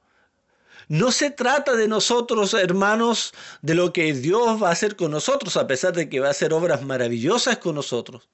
No 0.88 1.12
se 1.12 1.30
trata 1.30 1.76
de 1.76 1.88
nosotros, 1.88 2.56
hermanos, 2.56 3.32
de 3.62 3.76
lo 3.76 3.94
que 3.94 4.12
Dios 4.16 4.62
va 4.62 4.70
a 4.70 4.72
hacer 4.72 4.96
con 4.96 5.12
nosotros, 5.12 5.56
a 5.56 5.68
pesar 5.68 5.94
de 5.94 6.10
que 6.10 6.20
va 6.20 6.30
a 6.30 6.32
hacer 6.32 6.52
obras 6.52 6.82
maravillosas 6.82 7.60
con 7.60 7.76
nosotros. 7.76 8.28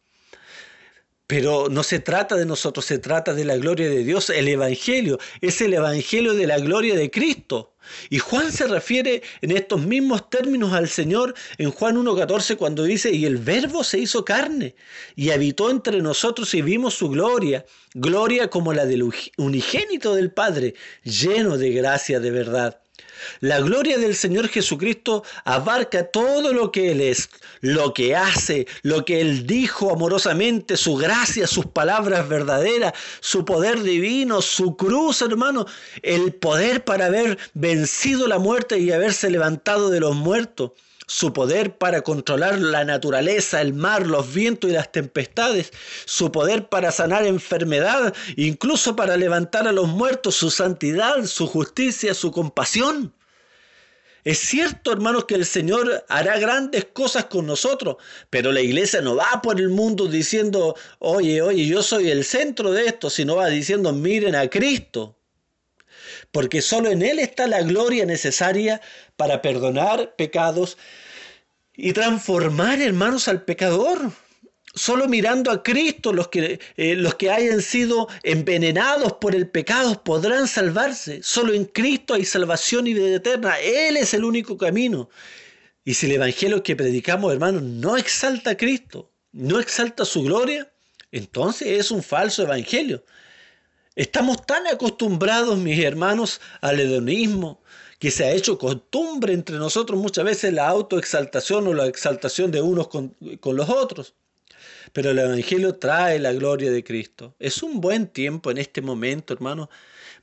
Pero 1.28 1.68
no 1.70 1.84
se 1.84 2.00
trata 2.00 2.36
de 2.36 2.46
nosotros, 2.46 2.86
se 2.86 3.00
trata 3.00 3.34
de 3.34 3.44
la 3.44 3.58
gloria 3.58 3.90
de 3.90 4.06
Dios. 4.06 4.30
El 4.30 4.48
Evangelio 4.48 5.20
es 5.42 5.60
el 5.60 5.74
Evangelio 5.74 6.34
de 6.34 6.48
la 6.48 6.58
gloria 6.58 6.96
de 6.96 7.12
Cristo. 7.12 7.74
Y 8.10 8.20
Juan 8.20 8.52
se 8.52 8.68
refiere 8.68 9.22
en 9.42 9.52
estos 9.52 9.82
mismos 9.82 10.30
términos 10.30 10.74
al 10.74 10.88
Señor 10.88 11.36
en 11.58 11.72
Juan 11.72 11.98
1.14 11.98 12.56
cuando 12.56 12.84
dice, 12.84 13.12
y 13.12 13.26
el 13.26 13.38
verbo 13.38 13.84
se 13.84 14.00
hizo 14.00 14.24
carne 14.26 14.76
y 15.16 15.32
habitó 15.32 15.70
entre 15.70 16.02
nosotros 16.02 16.54
y 16.54 16.62
vimos 16.62 16.96
su 16.96 17.10
gloria, 17.10 17.66
gloria 17.94 18.50
como 18.50 18.74
la 18.74 18.86
del 18.86 19.10
unigénito 19.38 20.16
del 20.16 20.32
Padre, 20.32 20.76
lleno 21.04 21.58
de 21.58 21.72
gracia 21.72 22.20
de 22.20 22.32
verdad. 22.32 22.82
La 23.40 23.60
gloria 23.60 23.98
del 23.98 24.16
Señor 24.16 24.48
Jesucristo 24.50 25.24
abarca 25.46 26.06
todo 26.06 26.54
lo 26.54 26.72
que 26.72 26.92
Él 26.92 27.02
es, 27.02 27.30
lo 27.62 27.94
que 27.94 28.16
hace, 28.16 28.68
lo 28.82 29.06
que 29.06 29.22
Él 29.22 29.48
dijo 29.48 29.92
amorosamente, 29.92 30.78
su 30.78 30.96
gracia, 30.96 31.48
sus 31.48 31.66
palabras 31.66 32.28
verdaderas, 32.28 32.94
su 33.20 33.46
poder 33.46 33.82
divino, 33.84 34.42
su 34.42 34.76
cruz, 34.76 35.22
hermano, 35.22 35.66
el 36.02 36.34
poder 36.34 36.84
para 36.84 37.08
haber 37.08 37.38
vencido 37.54 38.28
la 38.28 38.40
muerte 38.40 38.80
y 38.80 38.92
haberse 38.92 39.30
levantado 39.30 39.90
de 39.90 40.00
los 40.00 40.16
muertos 40.16 40.72
su 41.08 41.32
poder 41.32 41.78
para 41.78 42.02
controlar 42.02 42.60
la 42.60 42.84
naturaleza, 42.84 43.62
el 43.62 43.74
mar, 43.74 44.06
los 44.06 44.34
vientos 44.34 44.70
y 44.70 44.74
las 44.74 44.92
tempestades, 44.92 45.72
su 46.06 46.32
poder 46.32 46.68
para 46.68 46.92
sanar 46.92 47.26
enfermedad, 47.26 48.14
incluso 48.36 48.96
para 48.96 49.18
levantar 49.18 49.68
a 49.68 49.72
los 49.72 49.88
muertos, 49.88 50.36
su 50.36 50.52
santidad, 50.52 51.26
su 51.26 51.48
justicia, 51.48 52.14
su 52.14 52.32
compasión. 52.32 53.14
Es 54.26 54.40
cierto, 54.40 54.92
hermanos, 54.92 55.24
que 55.24 55.36
el 55.36 55.46
Señor 55.46 56.04
hará 56.10 56.38
grandes 56.38 56.84
cosas 56.92 57.26
con 57.26 57.46
nosotros, 57.46 57.96
pero 58.30 58.52
la 58.52 58.60
iglesia 58.60 59.00
no 59.00 59.16
va 59.16 59.42
por 59.42 59.62
el 59.62 59.70
mundo 59.70 60.08
diciendo, 60.08 60.76
oye, 61.00 61.42
oye, 61.42 61.66
yo 61.66 61.82
soy 61.82 62.12
el 62.12 62.26
centro 62.26 62.74
de 62.74 62.88
esto, 62.88 63.10
sino 63.10 63.38
va 63.38 63.48
diciendo, 63.48 63.94
miren 63.94 64.36
a 64.36 64.50
Cristo. 64.50 65.17
Porque 66.32 66.62
solo 66.62 66.90
en 66.90 67.02
Él 67.02 67.20
está 67.20 67.48
la 67.48 67.62
gloria 67.62 68.06
necesaria 68.06 68.82
para 69.16 69.42
perdonar 69.42 70.16
pecados 70.16 70.78
y 71.76 71.94
transformar, 71.94 72.82
hermanos, 72.82 73.28
al 73.28 73.44
pecador. 73.44 74.12
Solo 74.74 75.08
mirando 75.08 75.50
a 75.50 75.64
Cristo 75.64 76.14
los 76.14 76.28
que, 76.28 76.60
eh, 76.76 76.96
los 76.96 77.16
que 77.16 77.32
hayan 77.32 77.62
sido 77.62 78.08
envenenados 78.24 79.14
por 79.14 79.34
el 79.34 79.50
pecado 79.50 80.04
podrán 80.04 80.48
salvarse. 80.48 81.24
Solo 81.24 81.54
en 81.54 81.66
Cristo 81.66 82.14
hay 82.14 82.26
salvación 82.26 82.86
y 82.86 82.94
vida 82.94 83.16
eterna. 83.16 83.60
Él 83.60 83.98
es 83.98 84.14
el 84.14 84.24
único 84.24 84.58
camino. 84.58 85.10
Y 85.84 85.94
si 85.94 86.06
el 86.06 86.14
Evangelio 86.14 86.62
que 86.64 86.76
predicamos, 86.76 87.32
hermanos, 87.32 87.64
no 87.64 87.96
exalta 87.96 88.52
a 88.52 88.58
Cristo, 88.58 89.10
no 89.32 89.60
exalta 89.60 90.04
su 90.04 90.22
gloria, 90.24 90.70
entonces 91.12 91.68
es 91.70 91.92
un 91.92 92.04
falso 92.04 92.44
Evangelio. 92.44 93.04
Estamos 93.98 94.46
tan 94.46 94.68
acostumbrados, 94.68 95.58
mis 95.58 95.84
hermanos, 95.84 96.40
al 96.62 96.80
hedonismo, 96.80 97.64
que 97.98 98.12
se 98.12 98.26
ha 98.26 98.32
hecho 98.32 98.60
costumbre 98.60 99.34
entre 99.34 99.58
nosotros 99.58 100.00
muchas 100.00 100.24
veces 100.24 100.54
la 100.54 100.68
autoexaltación 100.68 101.66
o 101.66 101.74
la 101.74 101.88
exaltación 101.88 102.52
de 102.52 102.62
unos 102.62 102.90
con, 102.90 103.16
los 103.20 103.70
otros. 103.70 104.14
Pero 104.94 105.10
el 105.10 105.18
Evangelio 105.18 105.78
trae 105.78 106.20
la 106.20 106.32
gloria 106.32 106.70
de 106.70 106.84
Cristo. 106.84 107.34
Es 107.40 107.64
un 107.64 107.82
buen 107.82 108.06
tiempo 108.06 108.52
en 108.52 108.60
este 108.60 108.84
momento, 108.84 109.34
hermano, 109.34 109.68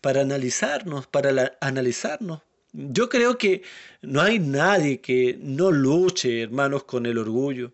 para 0.01 0.21
analizarnos, 0.21 1.09
para 1.09 1.57
analizarnos. 1.61 2.43
Yo 2.73 3.09
creo 3.09 3.39
que 3.39 3.63
no 4.03 4.23
hay 4.23 4.39
nadie 4.39 5.01
que 5.01 5.37
no 5.41 5.73
luche, 5.73 6.43
hermanos, 6.43 6.85
con 6.85 7.07
el 7.07 7.19
orgullo. 7.19 7.73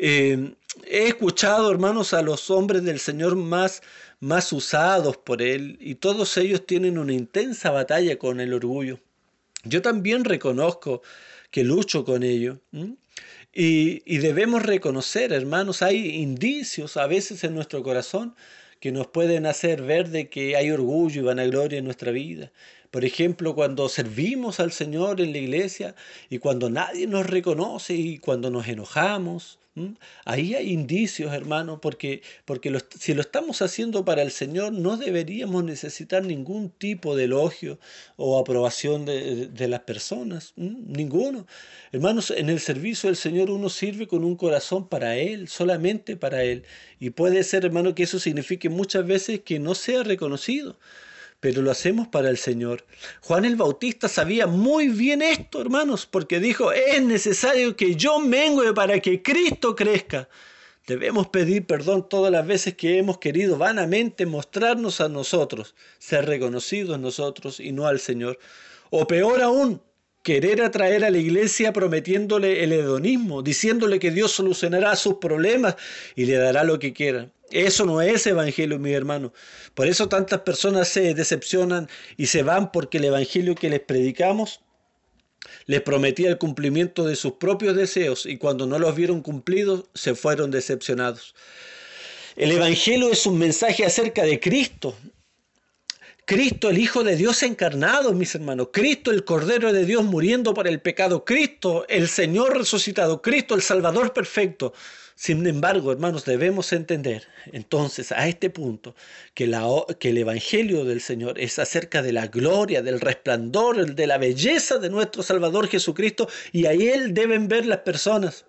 Eh, 0.00 0.54
he 0.84 1.08
escuchado, 1.08 1.70
hermanos, 1.70 2.12
a 2.12 2.22
los 2.22 2.50
hombres 2.50 2.82
del 2.82 2.98
Señor 2.98 3.36
más, 3.36 3.82
más 4.20 4.52
usados 4.52 5.16
por 5.16 5.42
Él 5.42 5.78
y 5.80 5.96
todos 5.96 6.36
ellos 6.36 6.66
tienen 6.66 6.98
una 6.98 7.12
intensa 7.12 7.70
batalla 7.70 8.18
con 8.18 8.40
el 8.40 8.52
orgullo. 8.52 9.00
Yo 9.64 9.82
también 9.82 10.24
reconozco 10.24 11.02
que 11.50 11.64
lucho 11.64 12.04
con 12.04 12.22
ello. 12.22 12.60
Y, 13.52 14.18
debemos 14.18 14.62
reconocer, 14.62 15.32
hermanos, 15.32 15.82
hay 15.82 16.16
indicios 16.16 16.96
a 16.96 17.06
veces 17.06 17.42
en 17.44 17.54
nuestro 17.54 17.82
corazón 17.82 18.36
que 18.80 18.92
nos 18.92 19.08
pueden 19.08 19.46
hacer 19.46 19.82
ver 19.82 20.10
de 20.10 20.28
que 20.28 20.56
hay 20.56 20.70
orgullo 20.70 21.22
y 21.22 21.24
vanagloria 21.24 21.78
en 21.78 21.84
nuestra 21.84 22.12
vida. 22.12 22.52
Por 22.90 23.04
ejemplo, 23.04 23.54
cuando 23.54 23.88
servimos 23.88 24.60
al 24.60 24.72
Señor 24.72 25.20
en 25.20 25.32
la 25.32 25.38
iglesia 25.38 25.94
y 26.30 26.38
cuando 26.38 26.70
nadie 26.70 27.06
nos 27.06 27.26
reconoce 27.26 27.94
y 27.94 28.18
cuando 28.18 28.50
nos 28.50 28.68
enojamos, 28.68 29.57
Ahí 30.24 30.54
hay 30.54 30.72
indicios, 30.72 31.32
hermano, 31.32 31.80
porque, 31.80 32.22
porque 32.44 32.76
si 32.98 33.14
lo 33.14 33.20
estamos 33.20 33.62
haciendo 33.62 34.04
para 34.04 34.22
el 34.22 34.30
Señor, 34.30 34.72
no 34.72 34.96
deberíamos 34.96 35.64
necesitar 35.64 36.24
ningún 36.24 36.70
tipo 36.70 37.16
de 37.16 37.24
elogio 37.24 37.78
o 38.16 38.38
aprobación 38.38 39.04
de, 39.04 39.68
las 39.68 39.80
personas, 39.80 40.52
ninguno. 40.56 41.46
Hermanos, 41.92 42.30
en 42.30 42.48
el 42.48 42.60
servicio 42.60 43.08
del 43.08 43.16
Señor 43.16 43.50
uno 43.50 43.68
sirve 43.68 44.06
con 44.06 44.24
un 44.24 44.36
corazón 44.36 44.88
para 44.88 45.16
Él, 45.16 45.48
solamente 45.48 46.16
para 46.16 46.42
Él. 46.42 46.64
Y 47.00 47.10
puede 47.10 47.44
ser, 47.44 47.64
hermano, 47.64 47.94
que 47.94 48.04
eso 48.04 48.18
signifique 48.18 48.68
muchas 48.68 49.06
veces 49.06 49.40
que 49.40 49.58
no 49.58 49.74
sea 49.74 50.02
reconocido 50.02 50.76
pero 51.40 51.62
lo 51.62 51.70
hacemos 51.70 52.08
para 52.08 52.30
el 52.30 52.38
Señor. 52.38 52.84
Juan 53.20 53.44
el 53.44 53.56
Bautista 53.56 54.08
sabía 54.08 54.46
muy 54.46 54.88
bien 54.88 55.22
esto, 55.22 55.60
hermanos, 55.60 56.06
porque 56.06 56.40
dijo, 56.40 56.72
es 56.72 57.02
necesario 57.02 57.76
que 57.76 57.94
yo 57.94 58.18
mengue 58.18 58.72
para 58.74 58.98
que 59.00 59.22
Cristo 59.22 59.76
crezca. 59.76 60.28
Debemos 60.86 61.28
pedir 61.28 61.66
perdón 61.66 62.08
todas 62.08 62.32
las 62.32 62.46
veces 62.46 62.74
que 62.74 62.98
hemos 62.98 63.18
querido 63.18 63.58
vanamente 63.58 64.24
mostrarnos 64.24 65.00
a 65.00 65.08
nosotros, 65.08 65.74
ser 65.98 66.24
reconocidos 66.24 66.98
nosotros 66.98 67.60
y 67.60 67.72
no 67.72 67.86
al 67.86 68.00
Señor. 68.00 68.38
O 68.90 69.06
peor 69.06 69.42
aún, 69.42 69.82
querer 70.22 70.62
atraer 70.62 71.04
a 71.04 71.10
la 71.10 71.18
iglesia 71.18 71.72
prometiéndole 71.72 72.64
el 72.64 72.72
hedonismo, 72.72 73.42
diciéndole 73.42 73.98
que 73.98 74.10
Dios 74.10 74.32
solucionará 74.32 74.96
sus 74.96 75.14
problemas 75.14 75.76
y 76.16 76.24
le 76.24 76.36
dará 76.36 76.64
lo 76.64 76.78
que 76.78 76.92
quiera. 76.92 77.30
Eso 77.50 77.86
no 77.86 78.00
es 78.02 78.26
evangelio, 78.26 78.78
mi 78.78 78.92
hermano. 78.92 79.32
Por 79.74 79.86
eso 79.86 80.08
tantas 80.08 80.40
personas 80.40 80.88
se 80.88 81.14
decepcionan 81.14 81.88
y 82.16 82.26
se 82.26 82.42
van 82.42 82.72
porque 82.72 82.98
el 82.98 83.06
evangelio 83.06 83.54
que 83.54 83.70
les 83.70 83.80
predicamos 83.80 84.60
les 85.66 85.82
prometía 85.82 86.28
el 86.28 86.38
cumplimiento 86.38 87.04
de 87.04 87.16
sus 87.16 87.34
propios 87.34 87.76
deseos 87.76 88.26
y 88.26 88.38
cuando 88.38 88.66
no 88.66 88.78
los 88.78 88.94
vieron 88.94 89.22
cumplidos 89.22 89.84
se 89.94 90.14
fueron 90.14 90.50
decepcionados. 90.50 91.34
El 92.36 92.52
Evangelio 92.52 93.10
es 93.10 93.26
un 93.26 93.38
mensaje 93.38 93.84
acerca 93.84 94.22
de 94.22 94.38
Cristo. 94.38 94.96
Cristo, 96.24 96.70
el 96.70 96.78
Hijo 96.78 97.02
de 97.02 97.16
Dios 97.16 97.42
encarnado, 97.42 98.12
mis 98.12 98.34
hermanos. 98.34 98.68
Cristo, 98.72 99.10
el 99.10 99.24
Cordero 99.24 99.72
de 99.72 99.84
Dios 99.84 100.04
muriendo 100.04 100.54
por 100.54 100.68
el 100.68 100.80
pecado. 100.80 101.24
Cristo, 101.24 101.86
el 101.88 102.06
Señor 102.08 102.56
resucitado. 102.56 103.22
Cristo, 103.22 103.54
el 103.54 103.62
Salvador 103.62 104.12
perfecto. 104.12 104.72
Sin 105.20 105.44
embargo, 105.48 105.90
hermanos, 105.90 106.24
debemos 106.24 106.72
entender 106.72 107.26
entonces 107.46 108.12
a 108.12 108.28
este 108.28 108.50
punto 108.50 108.94
que, 109.34 109.48
la, 109.48 109.66
que, 109.98 110.10
el 110.10 110.18
Evangelio 110.18 110.84
del 110.84 111.00
Señor 111.00 111.40
es 111.40 111.58
acerca 111.58 112.02
de 112.02 112.12
la 112.12 112.28
gloria, 112.28 112.82
del 112.82 113.00
resplandor, 113.00 113.96
de 113.96 114.06
la 114.06 114.16
belleza 114.16 114.78
de 114.78 114.90
nuestro 114.90 115.24
Salvador 115.24 115.66
Jesucristo 115.66 116.28
y 116.52 116.66
a 116.66 116.72
Él 116.72 117.14
deben 117.14 117.48
ver 117.48 117.66
las 117.66 117.78
personas. 117.78 118.46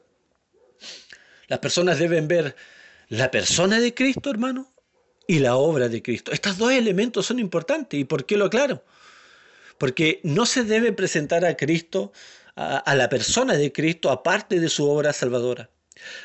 Las 1.48 1.58
personas 1.58 1.98
deben 1.98 2.28
ver 2.28 2.56
la 3.08 3.32
persona 3.32 3.80
de 3.80 3.96
Cristo, 3.96 4.30
hermano, 4.30 4.72
y 5.26 5.40
la 5.40 5.56
obra 5.56 5.90
de 5.90 6.04
Cristo. 6.04 6.32
Estos 6.32 6.60
dos 6.60 6.72
elementos 6.72 7.26
son 7.26 7.40
importantes. 7.40 8.00
¿Y 8.00 8.04
por 8.04 8.28
qué 8.28 8.38
lo 8.38 8.46
aclaro? 8.46 8.86
Porque 9.80 10.20
no 10.22 10.46
se 10.46 10.64
debe 10.64 10.94
presentar 10.94 11.46
a 11.46 11.58
Cristo, 11.58 12.14
a, 12.56 12.78
a 12.78 12.94
la 12.94 13.10
persona 13.10 13.56
de 13.56 13.72
Cristo, 13.72 14.12
aparte 14.12 14.60
de 14.60 14.70
su 14.70 14.88
obra 14.88 15.14
salvadora. 15.14 15.72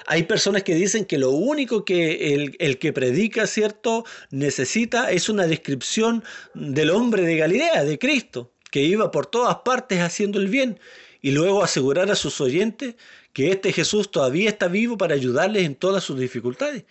Hay 0.07 0.25
personas 0.25 0.63
que 0.63 0.75
dicen 0.75 1.05
que 1.05 1.19
lo 1.19 1.31
único 1.31 1.85
que 1.85 2.35
el, 2.59 2.79
que 2.79 2.93
predica, 2.93 3.47
¿cierto?, 3.47 4.05
necesita 4.31 5.11
es 5.11 5.29
una 5.29 5.47
descripción 5.47 6.25
del 6.55 6.91
hombre 6.91 7.23
de 7.23 7.37
Galilea, 7.37 7.85
de 7.85 7.99
Cristo, 7.99 8.53
que 8.71 8.83
iba 8.83 9.11
por 9.11 9.27
todas 9.27 9.57
partes 9.65 10.01
haciendo 10.01 10.39
el 10.39 10.49
bien, 10.49 10.79
y 11.21 11.31
luego 11.31 11.65
asegurar 11.65 12.11
a 12.11 12.17
sus 12.17 12.41
oyentes 12.41 12.97
que 13.33 13.51
este 13.51 13.73
Jesús 13.73 14.11
todavía 14.11 14.51
está 14.51 14.69
vivo 14.69 14.99
para 14.99 15.15
ayudarles 15.15 15.65
en 15.65 15.75
todas 15.75 16.05
sus 16.05 16.19
dificultades. 16.19 16.85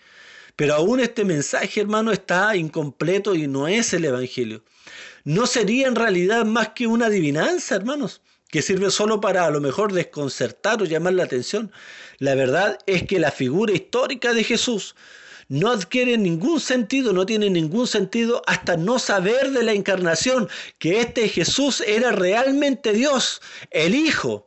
Pero 0.56 0.74
aún 0.74 1.00
este 1.00 1.24
mensaje, 1.24 1.80
hermano, 1.80 2.12
está 2.12 2.56
incompleto 2.56 3.34
y 3.34 3.46
no 3.46 3.66
es 3.68 3.92
el 3.92 4.04
Evangelio. 4.04 4.64
No 5.24 5.46
sería 5.46 5.88
en 5.88 5.96
realidad 5.96 6.44
más 6.44 6.70
que 6.70 6.86
una 6.86 7.06
adivinanza, 7.06 7.76
hermanos 7.76 8.20
que 8.54 8.62
sirve 8.62 8.92
solo 8.92 9.20
para 9.20 9.46
a 9.46 9.50
lo 9.50 9.60
mejor 9.60 9.92
desconcertar 9.92 10.80
o 10.80 10.84
llamar 10.84 11.14
la 11.14 11.24
atención. 11.24 11.72
La 12.20 12.36
verdad 12.36 12.78
es 12.86 13.02
que 13.02 13.18
la 13.18 13.32
figura 13.32 13.72
histórica 13.72 14.32
de 14.32 14.44
Jesús 14.44 14.94
no 15.48 15.72
adquiere 15.72 16.16
ningún 16.18 16.60
sentido, 16.60 17.12
no 17.12 17.26
tiene 17.26 17.50
ningún 17.50 17.88
sentido 17.88 18.42
hasta 18.46 18.76
no 18.76 19.00
saber 19.00 19.50
de 19.50 19.64
la 19.64 19.72
encarnación, 19.72 20.48
que 20.78 21.00
este 21.00 21.28
Jesús 21.28 21.80
era 21.84 22.12
realmente 22.12 22.92
Dios, 22.92 23.42
el 23.72 23.96
Hijo, 23.96 24.46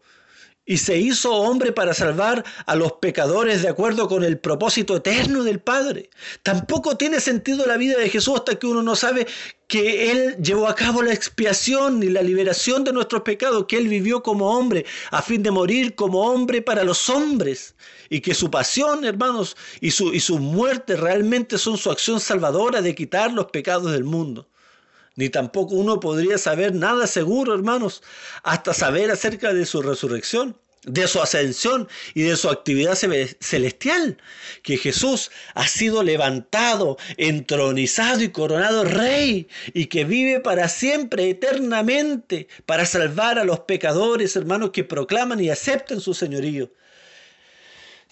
y 0.68 0.78
se 0.78 0.98
hizo 0.98 1.34
hombre 1.34 1.72
para 1.72 1.94
salvar 1.94 2.44
a 2.66 2.76
los 2.76 2.92
pecadores 2.94 3.62
de 3.62 3.70
acuerdo 3.70 4.10
con 4.10 4.24
el 4.26 4.38
propósito 4.38 4.98
eterno 4.98 5.44
del 5.44 5.62
Padre. 5.62 6.10
Tampoco 6.44 6.98
tiene 6.98 7.22
sentido 7.22 7.66
la 7.66 7.78
vida 7.78 7.98
de 7.98 8.10
Jesús 8.10 8.36
hasta 8.36 8.60
que 8.60 8.68
uno 8.68 8.84
no 8.84 8.98
sabe 8.98 9.26
que 9.68 10.12
Él 10.12 10.36
llevó 10.44 10.68
a 10.68 10.76
cabo 10.76 11.02
la 11.02 11.14
expiación 11.14 12.04
y 12.04 12.10
la 12.10 12.22
liberación 12.22 12.84
de 12.84 12.92
nuestros 12.92 13.22
pecados, 13.22 13.66
que 13.68 13.78
Él 13.78 13.88
vivió 13.88 14.22
como 14.22 14.58
hombre 14.58 14.86
a 15.12 15.22
fin 15.22 15.42
de 15.42 15.52
morir 15.52 15.96
como 15.96 16.30
hombre 16.30 16.62
para 16.62 16.84
los 16.84 17.10
hombres 17.10 17.74
y 18.10 18.20
que 18.20 18.34
su 18.34 18.52
pasión, 18.52 19.06
hermanos, 19.06 19.56
y 19.80 19.92
su, 19.92 20.14
y 20.14 20.20
su 20.20 20.38
muerte 20.38 20.98
realmente 20.98 21.58
son 21.58 21.78
su 21.78 21.90
acción 21.90 22.20
salvadora 22.20 22.82
de 22.82 22.94
quitar 22.94 23.32
los 23.32 23.46
pecados 23.48 23.94
del 23.94 24.04
mundo 24.04 24.50
ni 25.18 25.30
tampoco 25.30 25.76
uno 25.76 26.00
podría 26.00 26.38
saber 26.38 26.74
nada 26.74 27.08
seguro, 27.08 27.54
hermanos, 27.54 28.04
hasta 28.44 28.74
saber 28.74 29.12
acerca 29.12 29.52
de 29.52 29.66
su 29.66 29.82
resurrección, 29.82 30.56
de 30.84 31.08
su 31.08 31.20
ascensión 31.20 31.90
y 32.14 32.22
de 32.22 32.38
su 32.38 32.50
actividad 32.50 32.96
celestial, 32.96 34.18
que 34.62 34.78
Jesús 34.78 35.32
ha 35.56 35.68
sido 35.68 36.04
levantado, 36.04 36.98
entronizado 37.18 38.22
y 38.22 38.30
coronado 38.30 38.84
rey, 38.84 39.48
y 39.74 39.88
que 39.88 40.06
vive 40.06 40.40
para 40.40 40.70
siempre, 40.70 41.32
eternamente, 41.32 42.48
para 42.68 42.86
salvar 42.86 43.40
a 43.40 43.44
los 43.44 43.62
pecadores, 43.62 44.36
hermanos, 44.36 44.70
que 44.70 44.84
proclaman 44.84 45.44
y 45.44 45.50
aceptan 45.50 46.00
su 46.00 46.14
señorío. 46.14 46.72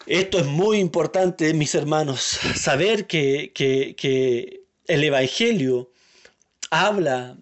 Esto 0.08 0.40
es 0.40 0.46
muy 0.48 0.80
importante, 0.80 1.54
mis 1.54 1.76
hermanos, 1.76 2.40
saber 2.56 3.06
que, 3.06 3.52
que 3.54 4.64
el 4.88 5.04
Evangelio 5.04 5.92
habla 6.76 7.38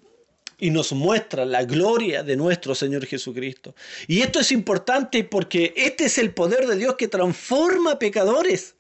y 0.60 0.70
nos 0.70 0.94
muestra 0.94 1.46
la 1.46 1.64
gloria 1.66 2.24
de 2.24 2.36
nuestro 2.36 2.76
Señor 2.76 3.06
Jesucristo. 3.06 3.76
Y 4.08 4.22
esto 4.22 4.40
es 4.40 4.52
importante 4.52 5.24
porque 5.24 5.74
este 5.76 6.06
es 6.06 6.18
el 6.18 6.34
poder 6.34 6.68
de 6.68 6.78
Dios 6.78 6.96
que 6.96 7.08
transforma 7.08 8.00
pecadores. 8.00 8.76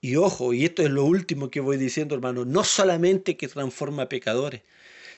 Y 0.00 0.16
ojo, 0.16 0.54
y 0.54 0.64
esto 0.64 0.82
es 0.82 0.90
lo 0.90 1.04
último 1.04 1.50
que 1.50 1.60
voy 1.60 1.76
diciendo, 1.76 2.14
hermano, 2.14 2.46
no 2.46 2.64
solamente 2.64 3.36
que 3.36 3.48
transforma 3.48 4.08
pecadores, 4.08 4.62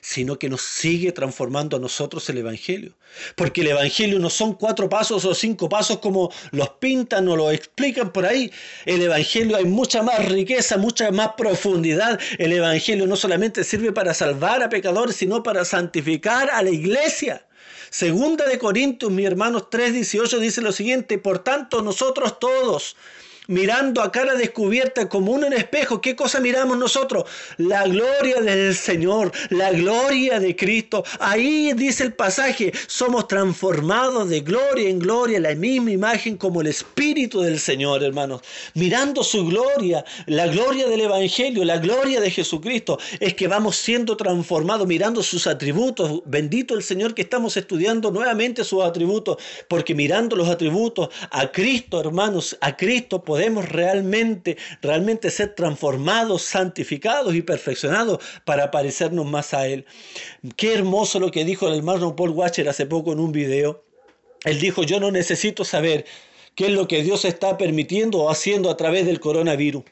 sino 0.03 0.37
que 0.37 0.49
nos 0.49 0.61
sigue 0.61 1.13
transformando 1.13 1.77
a 1.77 1.79
nosotros 1.79 2.29
el 2.29 2.39
Evangelio. 2.39 2.91
Porque 3.37 3.61
el 3.61 3.67
Evangelio 3.67 4.19
no 4.19 4.29
son 4.29 4.53
cuatro 4.53 4.89
pasos 4.89 5.23
o 5.23 5.33
cinco 5.33 5.69
pasos 5.69 5.99
como 5.99 6.29
los 6.51 6.71
pintan 6.71 7.25
o 7.29 7.37
lo 7.37 7.49
explican 7.49 8.11
por 8.11 8.25
ahí. 8.25 8.51
El 8.85 9.01
Evangelio 9.01 9.55
hay 9.55 9.63
mucha 9.63 10.03
más 10.03 10.25
riqueza, 10.25 10.77
mucha 10.77 11.09
más 11.11 11.29
profundidad. 11.37 12.19
El 12.37 12.51
Evangelio 12.51 13.07
no 13.07 13.15
solamente 13.15 13.63
sirve 13.63 13.93
para 13.93 14.13
salvar 14.13 14.61
a 14.61 14.67
pecadores, 14.67 15.15
sino 15.15 15.41
para 15.41 15.63
santificar 15.63 16.49
a 16.49 16.61
la 16.61 16.69
iglesia. 16.69 17.45
Segunda 17.89 18.45
de 18.45 18.59
Corintios, 18.59 19.09
mi 19.09 19.23
hermanos 19.23 19.69
3:18 19.69 20.39
dice 20.39 20.61
lo 20.61 20.73
siguiente, 20.73 21.17
por 21.17 21.39
tanto 21.39 21.81
nosotros 21.81 22.39
todos, 22.39 22.97
mirando 23.47 24.01
a 24.01 24.11
cara 24.11 24.35
descubierta 24.35 25.09
como 25.09 25.31
un 25.31 25.51
espejo. 25.53 26.01
¿Qué 26.01 26.15
cosa 26.15 26.39
miramos 26.39 26.77
nosotros? 26.77 27.25
La 27.57 27.83
gloria 27.83 28.41
del 28.41 28.75
Señor, 28.75 29.31
la 29.49 29.71
gloria 29.71 30.39
de 30.39 30.55
Cristo. 30.55 31.03
Ahí 31.19 31.73
dice 31.73 32.03
el 32.03 32.13
pasaje, 32.13 32.71
somos 32.87 33.27
transformados 33.27 34.29
de 34.29 34.41
gloria 34.41 34.89
en 34.89 34.99
gloria, 34.99 35.39
la 35.39 35.55
misma 35.55 35.91
imagen 35.91 36.37
como 36.37 36.61
el 36.61 36.67
Espíritu 36.67 37.41
del 37.41 37.59
Señor, 37.59 38.03
hermanos. 38.03 38.41
Mirando 38.73 39.23
su 39.23 39.45
gloria, 39.45 40.05
la 40.27 40.47
gloria 40.47 40.87
del 40.87 41.01
Evangelio, 41.01 41.65
la 41.65 41.77
gloria 41.77 42.21
de 42.21 42.31
Jesucristo, 42.31 42.99
es 43.19 43.33
que 43.33 43.47
vamos 43.47 43.75
siendo 43.75 44.17
transformados, 44.17 44.87
mirando 44.87 45.23
sus 45.23 45.47
atributos. 45.47 46.21
Bendito 46.25 46.73
el 46.75 46.83
Señor 46.83 47.13
que 47.13 47.21
estamos 47.21 47.57
estudiando 47.57 48.11
nuevamente 48.11 48.63
sus 48.63 48.83
atributos, 48.83 49.37
porque 49.67 49.95
mirando 49.95 50.35
los 50.35 50.49
atributos 50.49 51.09
a 51.31 51.51
Cristo, 51.51 51.99
hermanos, 51.99 52.57
a 52.61 52.75
Cristo, 52.75 53.23
podemos 53.33 53.67
realmente, 53.67 54.57
realmente 54.83 55.31
ser 55.31 55.55
transformados, 55.55 56.43
santificados 56.43 57.33
y 57.33 57.41
perfeccionados 57.41 58.19
para 58.45 58.69
parecernos 58.69 59.25
más 59.25 59.55
a 59.55 59.65
Él. 59.67 59.87
Qué 60.55 60.75
hermoso 60.75 61.19
lo 61.19 61.31
que 61.31 61.43
dijo 61.43 61.67
el 61.67 61.77
hermano 61.77 62.15
Paul 62.15 62.29
Watcher 62.29 62.69
hace 62.69 62.85
poco 62.85 63.11
en 63.11 63.19
un 63.19 63.31
video. 63.31 63.83
Él 64.43 64.59
dijo, 64.59 64.83
yo 64.83 64.99
no 64.99 65.09
necesito 65.09 65.65
saber 65.65 66.05
qué 66.53 66.67
es 66.67 66.73
lo 66.73 66.87
que 66.87 67.01
Dios 67.01 67.25
está 67.25 67.57
permitiendo 67.57 68.19
o 68.19 68.29
haciendo 68.29 68.69
a 68.69 68.77
través 68.77 69.07
del 69.07 69.19
coronavirus. 69.19 69.83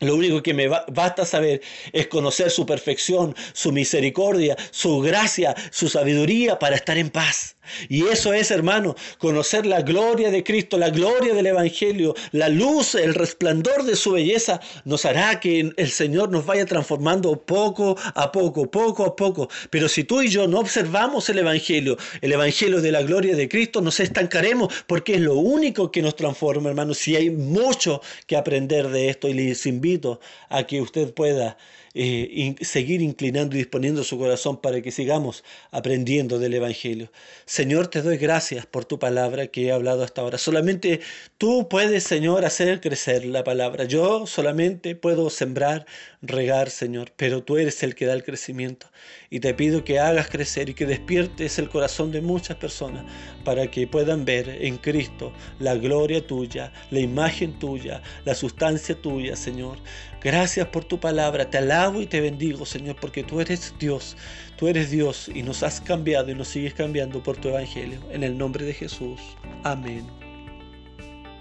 Lo 0.00 0.14
único 0.14 0.42
que 0.42 0.54
me 0.54 0.68
basta 0.68 1.26
saber 1.26 1.60
es 1.92 2.06
conocer 2.06 2.50
su 2.50 2.64
perfección, 2.64 3.36
su 3.52 3.72
misericordia, 3.72 4.56
su 4.70 5.00
gracia, 5.00 5.54
su 5.70 5.90
sabiduría 5.90 6.58
para 6.58 6.76
estar 6.76 6.96
en 6.96 7.10
paz. 7.10 7.55
Y 7.88 8.06
eso 8.06 8.32
es, 8.32 8.50
hermano, 8.50 8.96
conocer 9.18 9.66
la 9.66 9.82
gloria 9.82 10.30
de 10.30 10.44
Cristo, 10.44 10.78
la 10.78 10.90
gloria 10.90 11.34
del 11.34 11.46
Evangelio, 11.46 12.14
la 12.32 12.48
luz, 12.48 12.94
el 12.94 13.14
resplandor 13.14 13.84
de 13.84 13.96
su 13.96 14.12
belleza, 14.12 14.60
nos 14.84 15.04
hará 15.04 15.40
que 15.40 15.72
el 15.76 15.90
Señor 15.90 16.30
nos 16.30 16.46
vaya 16.46 16.66
transformando 16.66 17.40
poco 17.40 17.96
a 18.14 18.32
poco, 18.32 18.70
poco 18.70 19.04
a 19.04 19.16
poco. 19.16 19.48
Pero 19.70 19.88
si 19.88 20.04
tú 20.04 20.22
y 20.22 20.28
yo 20.28 20.46
no 20.48 20.60
observamos 20.60 21.28
el 21.28 21.38
Evangelio, 21.38 21.96
el 22.20 22.32
Evangelio 22.32 22.80
de 22.80 22.92
la 22.92 23.02
gloria 23.02 23.36
de 23.36 23.48
Cristo, 23.48 23.80
nos 23.80 24.00
estancaremos 24.00 24.72
porque 24.86 25.14
es 25.14 25.20
lo 25.20 25.34
único 25.34 25.90
que 25.90 26.02
nos 26.02 26.16
transforma, 26.16 26.68
hermano. 26.68 26.94
Si 26.94 27.16
hay 27.16 27.30
mucho 27.30 28.00
que 28.26 28.36
aprender 28.36 28.88
de 28.88 29.08
esto 29.08 29.28
y 29.28 29.34
les 29.34 29.66
invito 29.66 30.20
a 30.48 30.64
que 30.64 30.80
usted 30.80 31.12
pueda 31.14 31.56
eh, 31.98 32.54
seguir 32.60 33.00
inclinando 33.00 33.56
y 33.56 33.58
disponiendo 33.58 34.04
su 34.04 34.18
corazón 34.18 34.60
para 34.60 34.82
que 34.82 34.90
sigamos 34.90 35.44
aprendiendo 35.70 36.38
del 36.38 36.52
Evangelio. 36.54 37.10
Señor, 37.46 37.88
te 37.88 38.02
doy 38.02 38.18
gracias 38.18 38.66
por 38.66 38.84
tu 38.84 38.98
palabra 38.98 39.46
que 39.46 39.66
he 39.66 39.72
hablado 39.72 40.04
hasta 40.04 40.20
ahora. 40.20 40.36
Solamente 40.36 41.00
tú 41.38 41.68
puedes, 41.70 42.04
Señor, 42.04 42.44
hacer 42.44 42.82
crecer 42.82 43.24
la 43.24 43.44
palabra. 43.44 43.84
Yo 43.84 44.26
solamente 44.26 44.94
puedo 44.94 45.30
sembrar, 45.30 45.86
regar, 46.28 46.70
Señor, 46.70 47.12
pero 47.16 47.42
tú 47.42 47.56
eres 47.56 47.82
el 47.82 47.94
que 47.94 48.06
da 48.06 48.14
el 48.14 48.24
crecimiento. 48.24 48.86
Y 49.30 49.40
te 49.40 49.54
pido 49.54 49.84
que 49.84 49.98
hagas 49.98 50.28
crecer 50.28 50.68
y 50.68 50.74
que 50.74 50.86
despiertes 50.86 51.58
el 51.58 51.68
corazón 51.68 52.12
de 52.12 52.20
muchas 52.20 52.56
personas 52.56 53.04
para 53.44 53.70
que 53.70 53.86
puedan 53.86 54.24
ver 54.24 54.48
en 54.48 54.76
Cristo 54.76 55.32
la 55.58 55.74
gloria 55.74 56.26
tuya, 56.26 56.72
la 56.90 57.00
imagen 57.00 57.58
tuya, 57.58 58.02
la 58.24 58.34
sustancia 58.34 58.94
tuya, 58.94 59.36
Señor. 59.36 59.78
Gracias 60.22 60.66
por 60.68 60.84
tu 60.84 60.98
palabra. 60.98 61.50
Te 61.50 61.58
alabo 61.58 62.00
y 62.00 62.06
te 62.06 62.20
bendigo, 62.20 62.66
Señor, 62.66 62.96
porque 63.00 63.22
tú 63.22 63.40
eres 63.40 63.74
Dios. 63.78 64.16
Tú 64.56 64.68
eres 64.68 64.90
Dios 64.90 65.30
y 65.32 65.42
nos 65.42 65.62
has 65.62 65.80
cambiado 65.80 66.30
y 66.30 66.34
nos 66.34 66.48
sigues 66.48 66.74
cambiando 66.74 67.22
por 67.22 67.36
tu 67.36 67.48
evangelio. 67.48 68.00
En 68.10 68.22
el 68.22 68.36
nombre 68.36 68.64
de 68.64 68.74
Jesús. 68.74 69.20
Amén. 69.62 70.06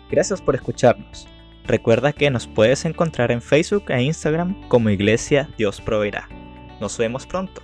Gracias 0.10 0.42
por 0.42 0.56
escucharnos. 0.56 1.28
Recuerda 1.68 2.14
que 2.14 2.30
nos 2.30 2.48
puedes 2.48 2.86
encontrar 2.86 3.32
en 3.32 3.42
Facebook 3.42 3.86
e 3.90 4.02
Instagram 4.02 4.68
como 4.68 4.90
Iglesia 4.90 5.50
Dios 5.58 5.82
Proveerá. 5.82 6.30
Nos 6.80 6.98
vemos 6.98 7.26
pronto. 7.26 7.64